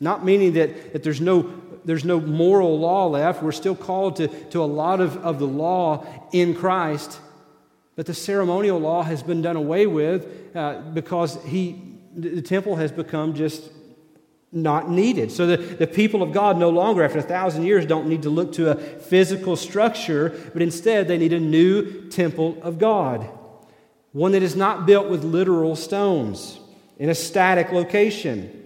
[0.00, 1.42] not meaning that, that there's no
[1.86, 3.42] there's no moral law left.
[3.42, 7.20] We're still called to, to a lot of, of the law in Christ.
[7.94, 11.80] But the ceremonial law has been done away with uh, because he,
[12.14, 13.70] the temple has become just
[14.50, 15.30] not needed.
[15.30, 18.30] So the, the people of God no longer, after a thousand years, don't need to
[18.30, 23.28] look to a physical structure, but instead they need a new temple of God.
[24.12, 26.58] One that is not built with literal stones
[26.98, 28.65] in a static location.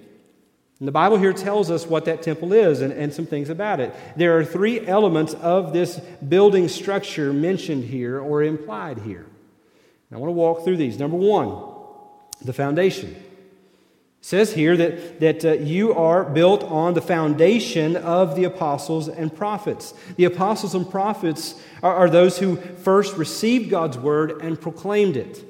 [0.81, 3.81] And the Bible here tells us what that temple is and, and some things about
[3.81, 3.95] it.
[4.16, 9.27] There are three elements of this building structure mentioned here or implied here.
[10.11, 10.99] I want to walk through these.
[10.99, 11.55] Number one,
[12.43, 13.11] the foundation.
[13.11, 19.09] It says here that, that uh, you are built on the foundation of the apostles
[19.09, 19.95] and prophets.
[20.16, 25.45] The apostles and prophets are, are those who first received God's word and proclaimed it.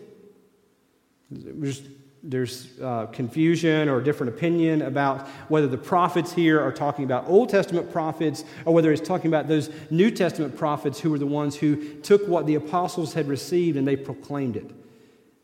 [2.23, 7.49] There's uh, confusion or different opinion about whether the prophets here are talking about Old
[7.49, 11.57] Testament prophets or whether it's talking about those New Testament prophets who were the ones
[11.57, 14.71] who took what the apostles had received and they proclaimed it.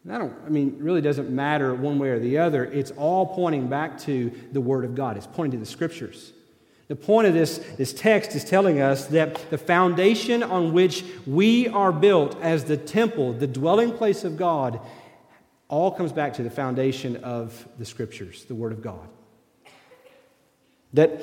[0.04, 2.64] And I don't, I mean, really doesn't matter one way or the other.
[2.64, 6.32] It's all pointing back to the Word of God, it's pointing to the Scriptures.
[6.88, 11.66] The point of this, this text is telling us that the foundation on which we
[11.66, 14.78] are built as the temple, the dwelling place of God,
[15.68, 19.08] all comes back to the foundation of the scriptures, the Word of God.
[20.92, 21.20] That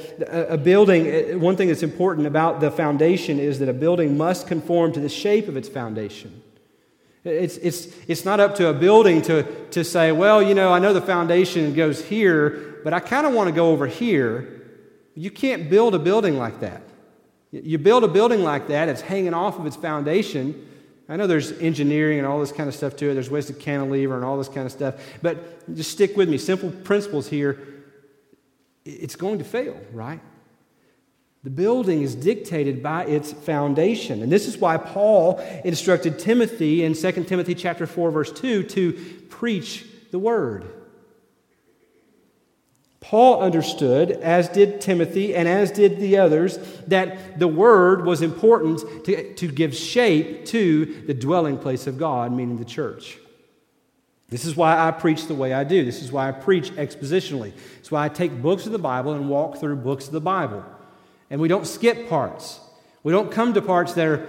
[0.51, 4.45] a building, uh, one thing that's important about the foundation is that a building must
[4.45, 6.43] conform to the shape of its foundation.
[7.23, 10.79] It's, it's, it's not up to a building to, to say, well, you know, I
[10.79, 14.61] know the foundation goes here, but I kind of want to go over here.
[15.15, 16.83] You can't build a building like that.
[17.51, 20.67] You build a building like that, it's hanging off of its foundation
[21.13, 23.13] I know there's engineering and all this kind of stuff to it.
[23.13, 24.95] There's ways to cantilever and all this kind of stuff.
[25.21, 26.39] But just stick with me.
[26.39, 27.59] Simple principles here.
[28.83, 30.19] It's going to fail, right?
[31.43, 34.23] The building is dictated by its foundation.
[34.23, 38.93] And this is why Paul instructed Timothy in 2 Timothy chapter 4 verse 2 to
[39.29, 40.65] preach the word.
[43.03, 48.79] Paul understood, as did Timothy and as did the others, that the word was important
[49.03, 53.17] to, to give shape to the dwelling place of God, meaning the church.
[54.29, 55.83] This is why I preach the way I do.
[55.83, 57.51] This is why I preach expositionally.
[57.79, 60.63] It's why I take books of the Bible and walk through books of the Bible.
[61.29, 62.61] And we don't skip parts.
[63.03, 64.27] We don't come to parts that are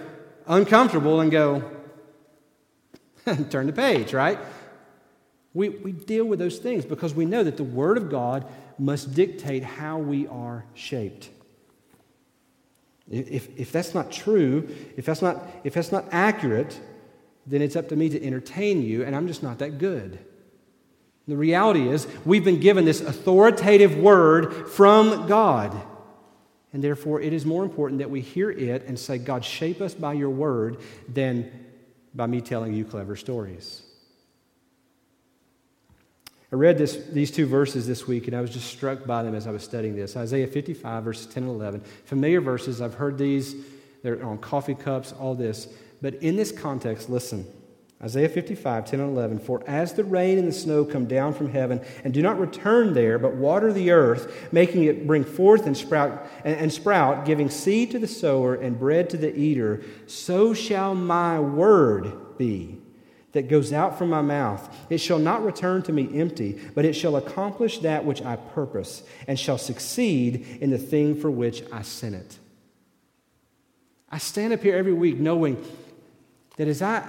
[0.48, 1.62] uncomfortable and go,
[3.50, 4.40] turn the page, right?
[5.54, 8.44] We, we deal with those things because we know that the Word of God
[8.78, 11.30] must dictate how we are shaped.
[13.10, 16.80] If, if that's not true, if that's not, if that's not accurate,
[17.46, 20.18] then it's up to me to entertain you, and I'm just not that good.
[21.28, 25.74] The reality is, we've been given this authoritative word from God.
[26.72, 29.94] And therefore, it is more important that we hear it and say, God, shape us
[29.94, 31.50] by your word, than
[32.14, 33.83] by me telling you clever stories.
[36.54, 39.34] I read this, these two verses this week, and I was just struck by them
[39.34, 41.80] as I was studying this Isaiah 55, verses 10 and 11.
[42.04, 43.56] Familiar verses, I've heard these,
[44.04, 45.66] they're on coffee cups, all this.
[46.00, 47.44] But in this context, listen.
[48.00, 49.40] Isaiah 55, 10 and 11.
[49.40, 52.94] For as the rain and the snow come down from heaven and do not return
[52.94, 57.50] there, but water the earth, making it bring forth and sprout, and, and sprout, giving
[57.50, 62.78] seed to the sower and bread to the eater, so shall my word be
[63.34, 64.74] that goes out from my mouth.
[64.88, 69.02] It shall not return to me empty, but it shall accomplish that which I purpose,
[69.28, 72.38] and shall succeed in the thing for which I sent it.
[74.10, 75.62] I stand up here every week knowing
[76.56, 77.06] that as I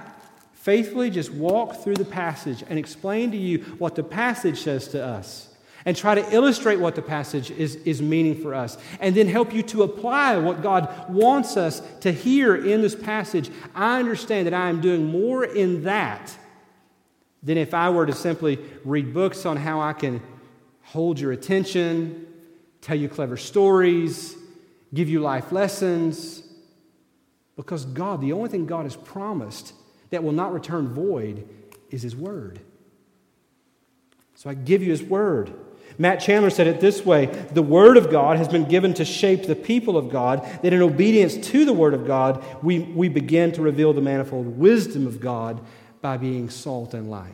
[0.52, 5.04] faithfully just walk through the passage and explain to you what the passage says to
[5.04, 5.54] us,
[5.86, 9.54] and try to illustrate what the passage is, is meaning for us, and then help
[9.54, 14.54] you to apply what God wants us to hear in this passage, I understand that
[14.54, 16.36] I am doing more in that
[17.42, 20.20] than if I were to simply read books on how I can
[20.82, 22.26] hold your attention,
[22.80, 24.36] tell you clever stories,
[24.92, 26.42] give you life lessons.
[27.54, 29.72] Because God, the only thing God has promised
[30.10, 31.48] that will not return void
[31.90, 32.58] is His Word.
[34.34, 35.54] So I give you His Word.
[35.98, 39.46] Matt Chandler said it this way The Word of God has been given to shape
[39.46, 43.52] the people of God, that in obedience to the Word of God, we, we begin
[43.52, 45.60] to reveal the manifold wisdom of God
[46.00, 47.32] by being salt and light.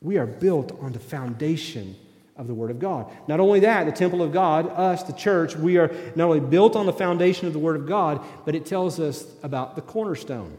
[0.00, 1.96] We are built on the foundation
[2.36, 3.10] of the Word of God.
[3.26, 6.76] Not only that, the temple of God, us, the church, we are not only built
[6.76, 10.56] on the foundation of the Word of God, but it tells us about the cornerstone.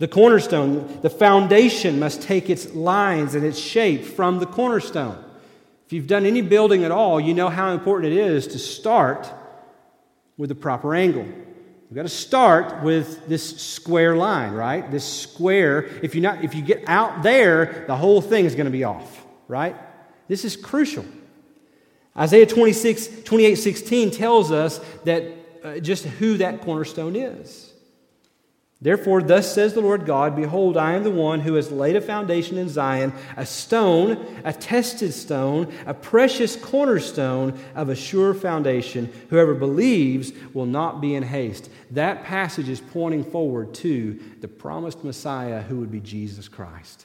[0.00, 5.22] The cornerstone, the foundation must take its lines and its shape from the cornerstone.
[5.84, 9.30] If you've done any building at all, you know how important it is to start
[10.38, 11.24] with the proper angle.
[11.24, 14.90] We've got to start with this square line, right?
[14.90, 15.90] This square.
[16.02, 18.84] If you not, if you get out there, the whole thing is going to be
[18.84, 19.76] off, right?
[20.28, 21.04] This is crucial.
[22.16, 25.24] Isaiah 26, 28, 16 tells us that
[25.62, 27.69] uh, just who that cornerstone is.
[28.82, 32.00] Therefore, thus says the Lord God Behold, I am the one who has laid a
[32.00, 39.12] foundation in Zion, a stone, a tested stone, a precious cornerstone of a sure foundation.
[39.28, 41.68] Whoever believes will not be in haste.
[41.90, 47.04] That passage is pointing forward to the promised Messiah who would be Jesus Christ.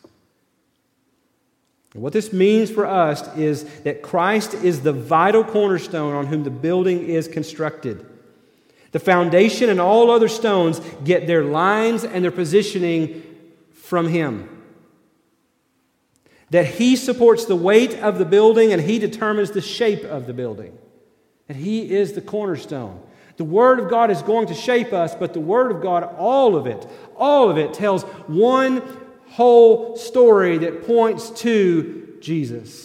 [1.94, 6.46] And what this means for us is that Christ is the vital cornerstone on whom
[6.46, 8.06] the building is constructed.
[8.96, 13.24] The foundation and all other stones get their lines and their positioning
[13.74, 14.48] from Him.
[16.52, 20.34] That He supports the weight of the building and He determines the shape of the
[20.34, 20.78] building.
[21.48, 23.02] That He is the cornerstone.
[23.36, 26.56] The Word of God is going to shape us, but the Word of God, all
[26.56, 28.82] of it, all of it tells one
[29.28, 32.85] whole story that points to Jesus.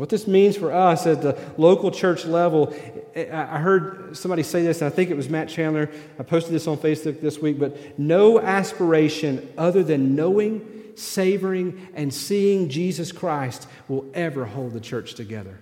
[0.00, 2.74] What this means for us at the local church level,
[3.14, 5.90] I heard somebody say this, and I think it was Matt Chandler.
[6.18, 12.14] I posted this on Facebook this week, but no aspiration other than knowing, savoring, and
[12.14, 15.58] seeing Jesus Christ will ever hold the church together.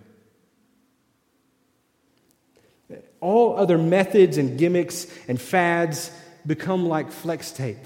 [3.20, 6.12] All other methods and gimmicks and fads
[6.46, 7.78] become like flex tape.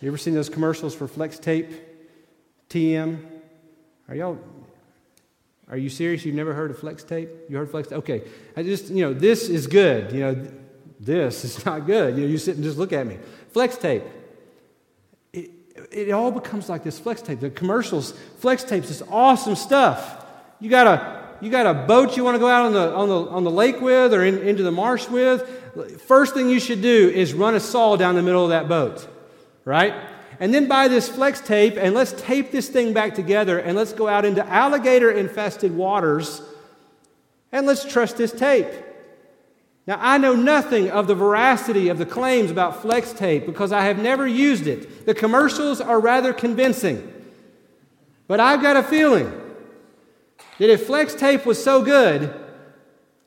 [0.00, 1.70] You ever seen those commercials for flex tape?
[2.68, 3.24] TM?
[4.08, 4.36] Are y'all
[5.70, 6.24] are you serious?
[6.24, 7.30] You've never heard of flex tape?
[7.48, 7.98] You heard flex tape?
[7.98, 8.22] Okay.
[8.56, 10.12] I just, you know, this is good.
[10.12, 10.46] You know,
[10.98, 12.16] this is not good.
[12.16, 13.18] You know, you sit and just look at me.
[13.52, 14.02] Flex tape.
[15.32, 15.50] It,
[15.90, 17.40] it all becomes like this flex tape.
[17.40, 20.26] The commercials, flex tape's this awesome stuff.
[20.60, 23.08] You got a you got a boat you want to go out on the, on
[23.08, 25.48] the, on the lake with or in, into the marsh with
[26.06, 29.06] first thing you should do is run a saw down the middle of that boat,
[29.64, 29.94] right?
[30.40, 33.92] And then buy this flex tape and let's tape this thing back together and let's
[33.92, 36.40] go out into alligator infested waters
[37.52, 38.72] and let's trust this tape.
[39.86, 43.82] Now, I know nothing of the veracity of the claims about flex tape because I
[43.82, 45.04] have never used it.
[45.04, 47.12] The commercials are rather convincing.
[48.26, 49.30] But I've got a feeling
[50.58, 52.34] that if flex tape was so good,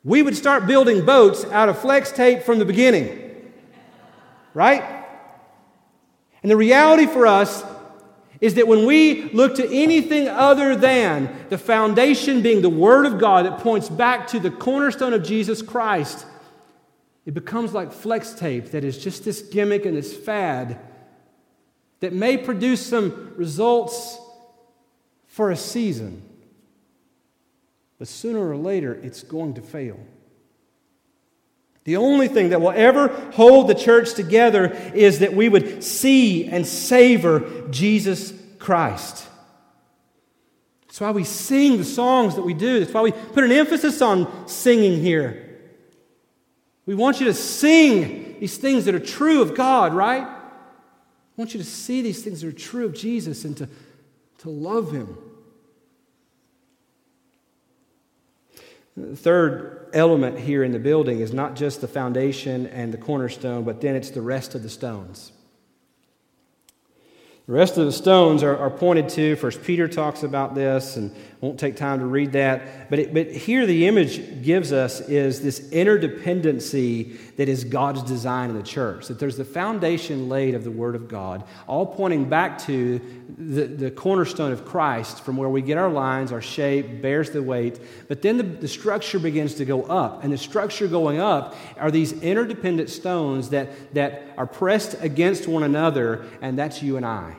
[0.04, 3.52] we would start building boats out of flex tape from the beginning.
[4.54, 5.03] Right?
[6.44, 7.64] And the reality for us
[8.42, 13.18] is that when we look to anything other than the foundation being the Word of
[13.18, 16.26] God that points back to the cornerstone of Jesus Christ,
[17.26, 20.78] it becomes like flex tape that is just this gimmick and this fad
[22.02, 24.20] that may produce some results
[25.28, 26.22] for a season,
[27.98, 29.98] but sooner or later it's going to fail.
[31.86, 36.48] The only thing that will ever hold the church together is that we would see
[36.48, 39.28] and savor Jesus Christ.
[40.88, 42.80] That's why we sing the songs that we do.
[42.80, 45.60] That's why we put an emphasis on singing here.
[46.86, 50.24] We want you to sing these things that are true of God, right?
[50.24, 50.42] I
[51.36, 53.70] want you to see these things that are true of Jesus and to,
[54.40, 55.18] to love Him.
[58.96, 63.64] The third element here in the building is not just the foundation and the cornerstone,
[63.64, 65.32] but then it's the rest of the stones.
[67.46, 69.36] The rest of the stones are, are pointed to.
[69.36, 71.14] First Peter talks about this, and
[71.44, 72.90] won't take time to read that.
[72.90, 78.50] But, it, but here the image gives us is this interdependency that is God's design
[78.50, 79.08] in the church.
[79.08, 83.02] That there's the foundation laid of the Word of God, all pointing back to
[83.38, 87.44] the, the cornerstone of Christ, from where we get our lines, our shape, bears the
[87.44, 87.78] weight.
[88.08, 90.24] But then the, the structure begins to go up.
[90.24, 95.64] And the structure going up are these interdependent stones that, that are pressed against one
[95.64, 97.36] another, and that's you and I.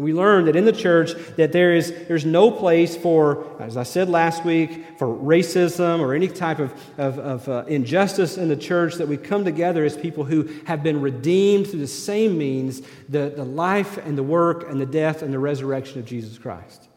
[0.00, 3.76] And we learned that in the church that there is there's no place for, as
[3.76, 8.48] I said last week, for racism or any type of, of, of uh, injustice in
[8.48, 12.38] the church, that we come together as people who have been redeemed through the same
[12.38, 12.80] means,
[13.10, 16.88] the, the life and the work and the death and the resurrection of Jesus Christ.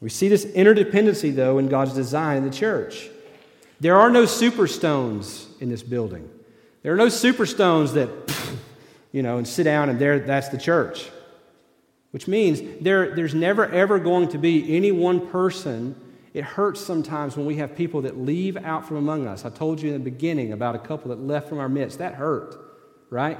[0.00, 3.08] We see this interdependency, though, in God's design in the church.
[3.78, 6.28] There are no superstones in this building.
[6.82, 8.08] There are no superstones that,
[9.12, 11.10] you know, and sit down and there, that's the church
[12.14, 15.96] which means there, there's never ever going to be any one person.
[16.32, 19.44] It hurts sometimes when we have people that leave out from among us.
[19.44, 21.98] I told you in the beginning about a couple that left from our midst.
[21.98, 22.54] That hurt,
[23.10, 23.36] right?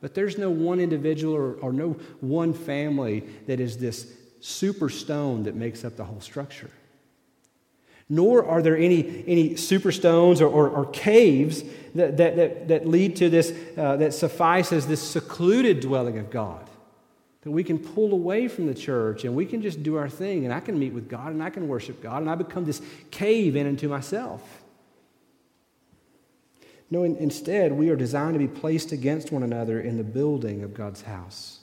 [0.00, 5.42] But there's no one individual or, or no one family that is this super stone
[5.42, 6.70] that makes up the whole structure.
[8.08, 11.62] Nor are there any, any superstones or, or, or caves
[11.94, 16.30] that, that, that, that, lead to this, uh, that suffice as this secluded dwelling of
[16.30, 16.68] God
[17.52, 20.52] we can pull away from the church and we can just do our thing and
[20.52, 23.56] I can meet with God and I can worship God and I become this cave
[23.56, 24.42] in into myself.
[26.90, 30.62] No, in, instead, we are designed to be placed against one another in the building
[30.62, 31.60] of God's house.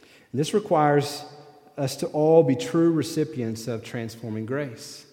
[0.00, 1.24] And this requires
[1.78, 5.06] us to all be true recipients of transforming grace.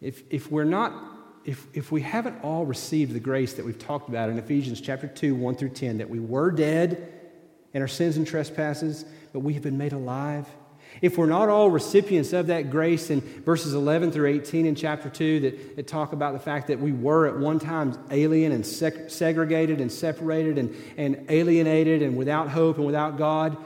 [0.00, 0.92] If, if we're not,
[1.44, 5.06] if, if we haven't all received the grace that we've talked about in Ephesians chapter
[5.06, 7.19] 2, 1 through 10, that we were dead
[7.74, 10.46] and our sins and trespasses, but we have been made alive.
[11.02, 15.08] If we're not all recipients of that grace in verses 11 through 18 in chapter
[15.08, 18.64] 2 that, that talk about the fact that we were at one time alien and
[18.64, 23.56] seg- segregated and separated and, and alienated and without hope and without God,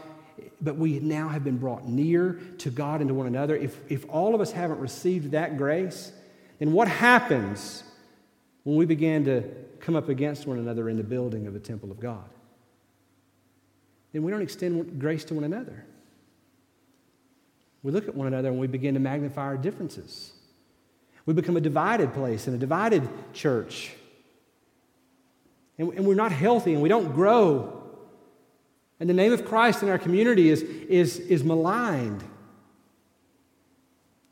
[0.61, 3.57] but we now have been brought near to God and to one another.
[3.57, 6.13] If, if all of us haven't received that grace,
[6.59, 7.83] then what happens
[8.63, 9.43] when we begin to
[9.81, 12.25] come up against one another in the building of the temple of God?
[14.15, 15.85] Then we don't extend grace to one another.
[17.83, 20.33] We look at one another and we begin to magnify our differences.
[21.27, 23.93] We become a divided place and a divided church.
[25.79, 27.83] And, and we're not healthy and we don't grow.
[29.01, 32.23] And the name of Christ in our community is, is, is maligned.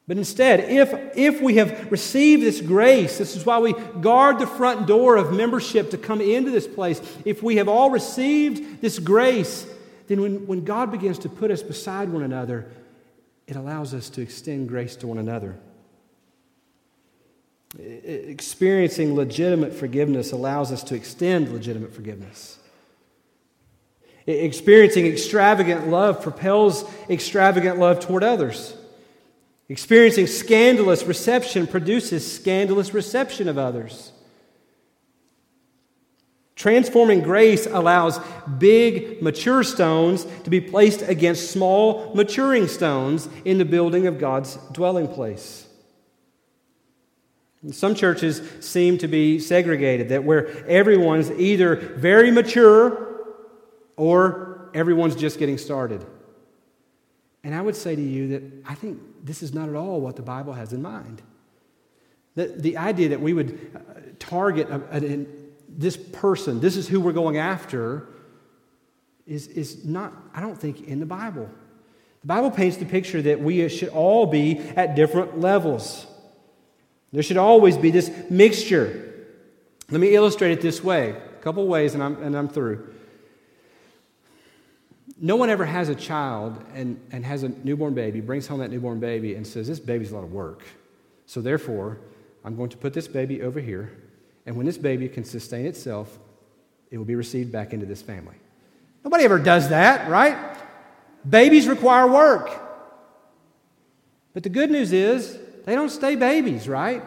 [0.07, 4.47] But instead, if, if we have received this grace, this is why we guard the
[4.47, 7.01] front door of membership to come into this place.
[7.25, 9.67] If we have all received this grace,
[10.13, 12.71] then when, when God begins to put us beside one another,
[13.47, 15.59] it allows us to extend grace to one another.
[17.79, 22.59] Experiencing legitimate forgiveness allows us to extend legitimate forgiveness.
[24.27, 28.77] Experiencing extravagant love propels extravagant love toward others.
[29.69, 34.13] Experiencing scandalous reception produces scandalous reception of others.
[36.63, 38.21] Transforming grace allows
[38.61, 44.55] big, mature stones to be placed against small, maturing stones in the building of God's
[44.71, 45.67] dwelling place.
[47.73, 53.25] Some churches seem to be segregated, that where everyone's either very mature
[53.97, 56.07] or everyone's just getting started.
[57.43, 60.15] And I would say to you that I think this is not at all what
[60.15, 61.23] the Bible has in mind.
[62.37, 65.27] The, the idea that we would uh, target a,
[65.79, 68.09] this person, this is who we're going after,
[69.27, 71.49] is, is not, I don't think, in the Bible.
[72.23, 76.07] The Bible paints the picture that we should all be at different levels.
[77.13, 79.27] There should always be this mixture.
[79.91, 82.89] Let me illustrate it this way a couple ways, and I'm, and I'm through.
[85.21, 88.71] No one ever has a child and, and has a newborn baby, brings home that
[88.71, 90.63] newborn baby, and says, This baby's a lot of work.
[91.27, 91.99] So therefore,
[92.45, 93.93] I'm going to put this baby over here,
[94.47, 96.19] and when this baby can sustain itself,
[96.91, 98.37] it will be received back into this family.
[99.05, 100.57] Nobody ever does that, right?
[101.29, 102.51] Babies require work.
[104.35, 107.03] But the good news is, they don't stay babies, right?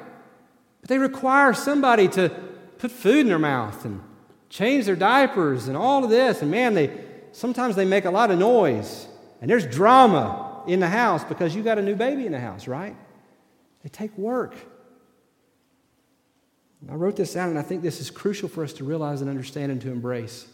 [0.81, 2.29] But they require somebody to
[2.77, 4.01] put food in their mouth and
[4.49, 6.41] change their diapers and all of this.
[6.41, 6.91] And man, they
[7.31, 9.07] sometimes they make a lot of noise.
[9.41, 12.67] And there's drama in the house because you got a new baby in the house,
[12.67, 12.95] right?
[13.83, 14.55] They take work.
[16.89, 19.29] I wrote this out, and I think this is crucial for us to realize and
[19.29, 20.47] understand and to embrace.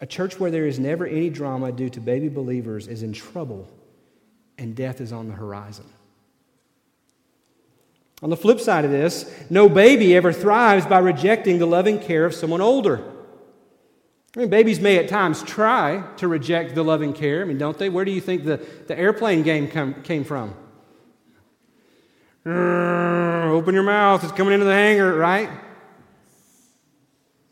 [0.00, 3.68] A church where there is never any drama due to baby believers is in trouble,
[4.58, 5.84] and death is on the horizon.
[8.22, 12.24] On the flip side of this, no baby ever thrives by rejecting the loving care
[12.24, 13.02] of someone older.
[14.34, 17.42] I mean, babies may at times try to reject the loving care.
[17.42, 17.90] I mean, don't they?
[17.90, 20.54] Where do you think the, the airplane game come, came from?
[22.46, 25.50] Open your mouth, it's coming into the hangar, right?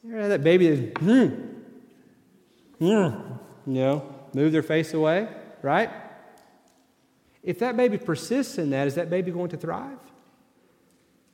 [0.03, 1.27] That baby is, hmm,
[2.79, 3.11] hmm,
[3.67, 5.29] you know, move their face away,
[5.63, 5.91] right?
[7.43, 9.99] If that baby persists in that, is that baby going to thrive?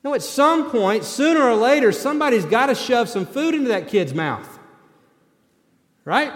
[0.04, 3.88] No, at some point, sooner or later, somebody's got to shove some food into that
[3.88, 4.48] kid's mouth.
[6.04, 6.32] Right?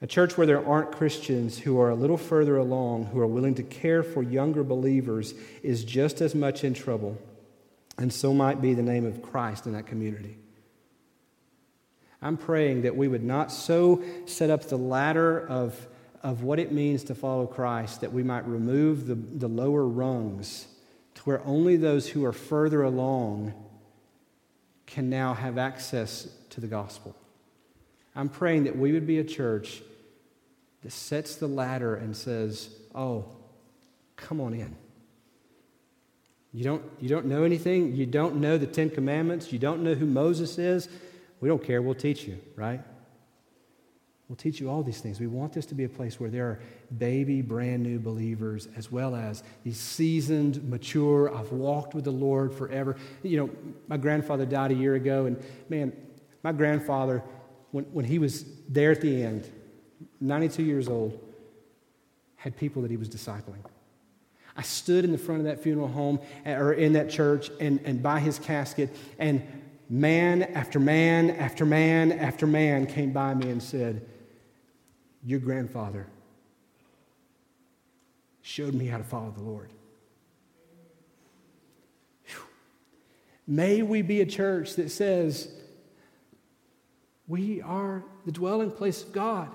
[0.00, 3.56] A church where there aren't Christians who are a little further along, who are willing
[3.56, 7.18] to care for younger believers, is just as much in trouble.
[7.98, 10.38] And so might be the name of Christ in that community.
[12.22, 15.86] I'm praying that we would not so set up the ladder of,
[16.22, 20.68] of what it means to follow Christ that we might remove the, the lower rungs
[21.14, 23.52] to where only those who are further along
[24.86, 27.16] can now have access to the gospel.
[28.14, 29.82] I'm praying that we would be a church
[30.82, 33.26] that sets the ladder and says, Oh,
[34.16, 34.76] come on in.
[36.52, 37.94] You don't, you don't know anything.
[37.94, 39.52] You don't know the Ten Commandments.
[39.52, 40.88] You don't know who Moses is.
[41.40, 41.82] We don't care.
[41.82, 42.80] We'll teach you, right?
[44.28, 45.20] We'll teach you all these things.
[45.20, 46.60] We want this to be a place where there are
[46.98, 52.52] baby, brand new believers, as well as these seasoned, mature, I've walked with the Lord
[52.52, 52.96] forever.
[53.22, 53.50] You know,
[53.88, 55.94] my grandfather died a year ago, and man,
[56.42, 57.22] my grandfather,
[57.70, 59.50] when, when he was there at the end,
[60.20, 61.18] 92 years old,
[62.36, 63.64] had people that he was discipling.
[64.56, 67.80] I stood in the front of that funeral home eh, or in that church and,
[67.84, 69.42] and by his casket, and
[69.88, 74.04] man after man after man after man came by me and said,
[75.24, 76.06] your grandfather
[78.42, 79.70] showed me how to follow the Lord.
[82.24, 82.40] Whew.
[83.46, 85.52] May we be a church that says,
[87.26, 89.50] we are the dwelling place of God.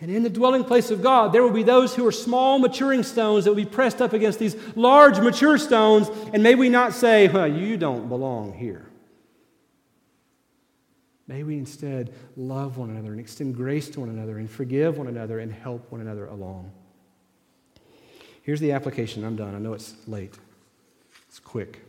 [0.00, 3.02] And in the dwelling place of God, there will be those who are small, maturing
[3.02, 6.08] stones that will be pressed up against these large, mature stones.
[6.32, 8.88] And may we not say, well, you don't belong here.
[11.26, 15.08] May we instead love one another and extend grace to one another and forgive one
[15.08, 16.72] another and help one another along.
[18.42, 19.24] Here's the application.
[19.24, 19.54] I'm done.
[19.54, 20.38] I know it's late,
[21.28, 21.87] it's quick.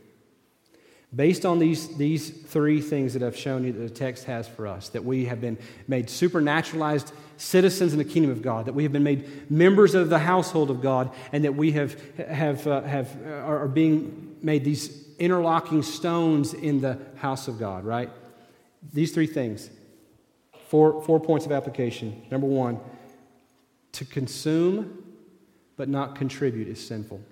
[1.14, 4.66] Based on these, these three things that I've shown you that the text has for
[4.66, 5.58] us, that we have been
[5.88, 10.08] made supernaturalized citizens in the kingdom of God, that we have been made members of
[10.08, 15.04] the household of God, and that we have, have, uh, have, are being made these
[15.18, 18.10] interlocking stones in the house of God, right?
[18.92, 19.68] These three things.
[20.68, 22.22] Four, four points of application.
[22.30, 22.78] Number one,
[23.92, 25.00] to consume
[25.80, 27.22] but not contribute is sinful.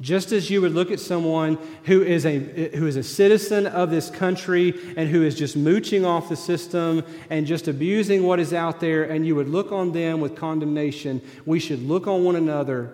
[0.00, 2.38] Just as you would look at someone who is, a,
[2.76, 7.02] who is a citizen of this country and who is just mooching off the system
[7.30, 11.22] and just abusing what is out there, and you would look on them with condemnation,
[11.46, 12.92] we should look on one another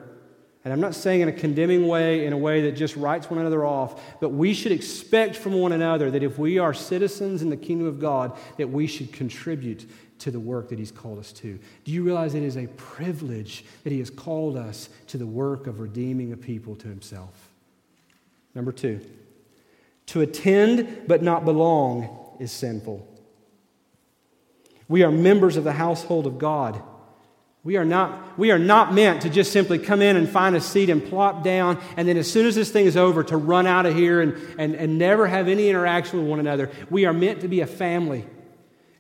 [0.65, 3.41] and I'm not saying in a condemning way, in a way that just writes one
[3.41, 7.51] another off, but we should expect from one another that if we are citizens in
[7.51, 9.87] the kingdom of God, that we should contribute
[10.21, 11.59] to the work that He's called us to?
[11.85, 15.67] Do you realize it is a privilege that He has called us to the work
[15.67, 17.51] of redeeming a people to Himself?
[18.55, 19.01] Number two,
[20.07, 23.09] to attend but not belong is sinful.
[24.87, 26.81] We are members of the household of God.
[27.65, 30.61] We are, not, we are not meant to just simply come in and find a
[30.61, 33.69] seat and plop down, and then as soon as this thing is over, to run
[33.69, 36.71] out of here and, and, and never have any interaction with one another.
[36.91, 38.27] We are meant to be a family.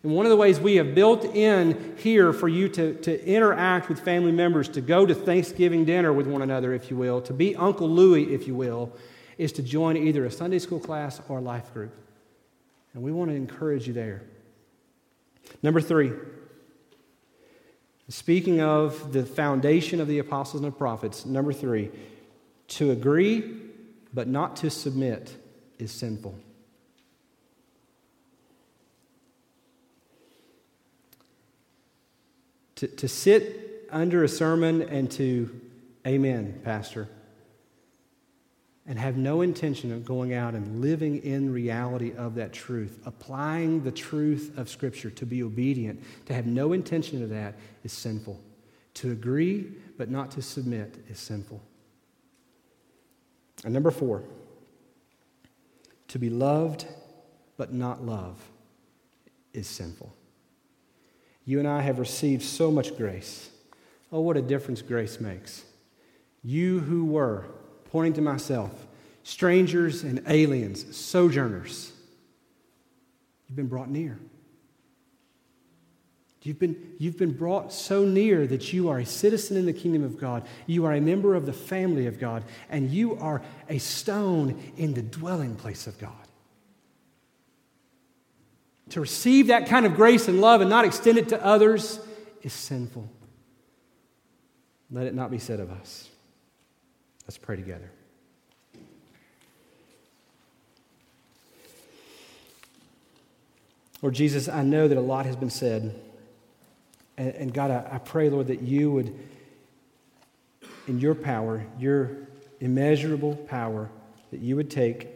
[0.04, 3.88] And one of the ways we have built in here for you to, to interact
[3.88, 7.32] with family members, to go to Thanksgiving dinner with one another, if you will, to
[7.32, 8.92] be Uncle Louie, if you will,
[9.38, 11.94] is to join either a Sunday school class or a life group.
[12.94, 14.22] And we want to encourage you there.
[15.62, 16.12] Number three,
[18.12, 21.90] Speaking of the foundation of the apostles and the prophets, number three,
[22.68, 23.42] to agree
[24.12, 25.34] but not to submit
[25.78, 26.38] is sinful.
[32.74, 35.58] To, to sit under a sermon and to,
[36.06, 37.08] Amen, Pastor,
[38.86, 43.84] and have no intention of going out and living in reality of that truth, applying
[43.84, 47.54] the truth of Scripture to be obedient, to have no intention of that
[47.84, 48.40] is sinful.
[48.94, 51.62] To agree but not to submit is sinful.
[53.64, 54.24] And number four,
[56.08, 56.86] to be loved
[57.56, 58.42] but not love
[59.52, 60.12] is sinful.
[61.44, 63.50] You and I have received so much grace.
[64.10, 65.64] Oh, what a difference grace makes.
[66.42, 67.46] You who were
[67.92, 68.86] pointing to myself,
[69.22, 71.92] strangers and aliens, sojourners.
[73.46, 74.18] You've been brought near.
[76.42, 80.02] You've been, you've been brought so near that you are a citizen in the kingdom
[80.02, 80.44] of God.
[80.66, 84.94] You are a member of the family of God, and you are a stone in
[84.94, 86.12] the dwelling place of God.
[88.88, 92.00] To receive that kind of grace and love and not extend it to others
[92.40, 93.06] is sinful.
[94.90, 96.08] Let it not be said of us.
[97.26, 97.90] Let's pray together.
[104.02, 105.94] Lord Jesus, I know that a lot has been said.
[107.16, 109.16] And, and God, I, I pray, Lord, that you would,
[110.88, 112.10] in your power, your
[112.60, 113.88] immeasurable power,
[114.32, 115.08] that you would take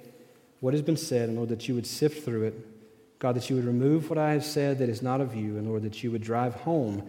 [0.61, 2.55] what has been said, and Lord, that you would sift through it.
[3.19, 5.67] God, that you would remove what I have said that is not of you, and
[5.67, 7.09] Lord, that you would drive home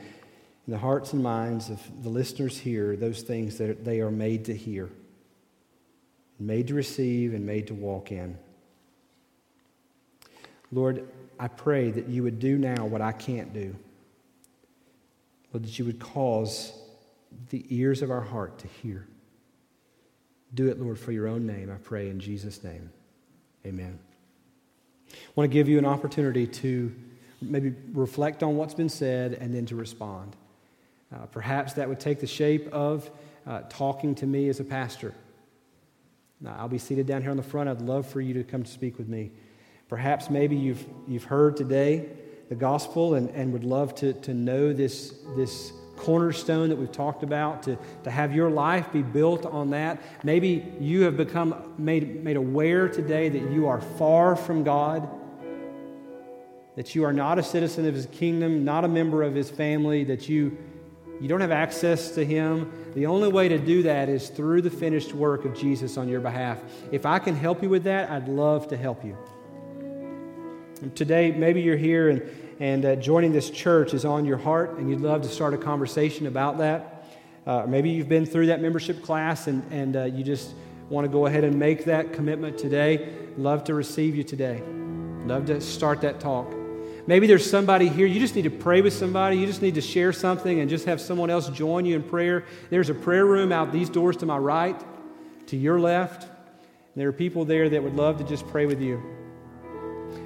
[0.68, 4.46] in the hearts and minds of the listeners here those things that they are made
[4.46, 4.90] to hear,
[6.40, 8.38] made to receive, and made to walk in.
[10.72, 11.08] Lord,
[11.40, 13.76] I pray that you would do now what I can't do.
[15.54, 16.74] Lord, that you would cause
[17.50, 19.08] the ears of our heart to hear.
[20.54, 22.90] Do it, Lord, for your own name, I pray in Jesus' name.
[23.66, 24.00] Amen.
[25.14, 26.94] I want to give you an opportunity to
[27.42, 30.36] maybe reflect on what's been said and then to respond.
[31.14, 33.10] Uh, perhaps that would take the shape of
[33.46, 35.14] uh, talking to me as a pastor.
[36.42, 37.70] Now, I'll be seated down here on the front.
[37.70, 39.32] I'd love for you to come to speak with me.
[39.88, 42.10] Perhaps maybe you've, you've heard today
[42.50, 47.24] the gospel and, and would love to, to know this, this cornerstone that we've talked
[47.24, 50.02] about, to, to have your life be built on that.
[50.24, 55.10] Maybe you have become made, made aware today that you are far from God,
[56.76, 60.04] that you are not a citizen of his kingdom, not a member of his family,
[60.04, 60.58] that you
[61.20, 62.72] you don't have access to Him.
[62.94, 66.20] The only way to do that is through the finished work of Jesus on your
[66.20, 66.60] behalf.
[66.92, 69.18] If I can help you with that, I'd love to help you.
[70.82, 72.22] And today, maybe you're here and,
[72.60, 75.58] and uh, joining this church is on your heart, and you'd love to start a
[75.58, 77.06] conversation about that.
[77.48, 80.54] Uh, maybe you've been through that membership class and, and uh, you just
[80.90, 83.14] want to go ahead and make that commitment today.
[83.38, 84.62] Love to receive you today.
[85.26, 86.57] Love to start that talk.
[87.08, 89.82] Maybe there's somebody here, you just need to pray with somebody, you just need to
[89.82, 92.44] share something and just have someone else join you in prayer.
[92.70, 94.80] There's a prayer room out these doors to my right,
[95.48, 96.28] to your left.
[96.98, 99.02] There are people there that would love to just pray with you.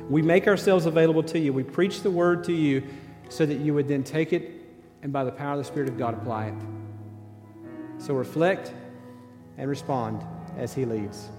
[0.10, 1.54] We make ourselves available to you.
[1.54, 2.84] We preach the word to you
[3.30, 4.52] so that you would then take it
[5.04, 6.56] and by the power of the Spirit of God apply it.
[8.00, 8.74] So reflect
[9.58, 10.24] and respond
[10.58, 11.30] as He leads.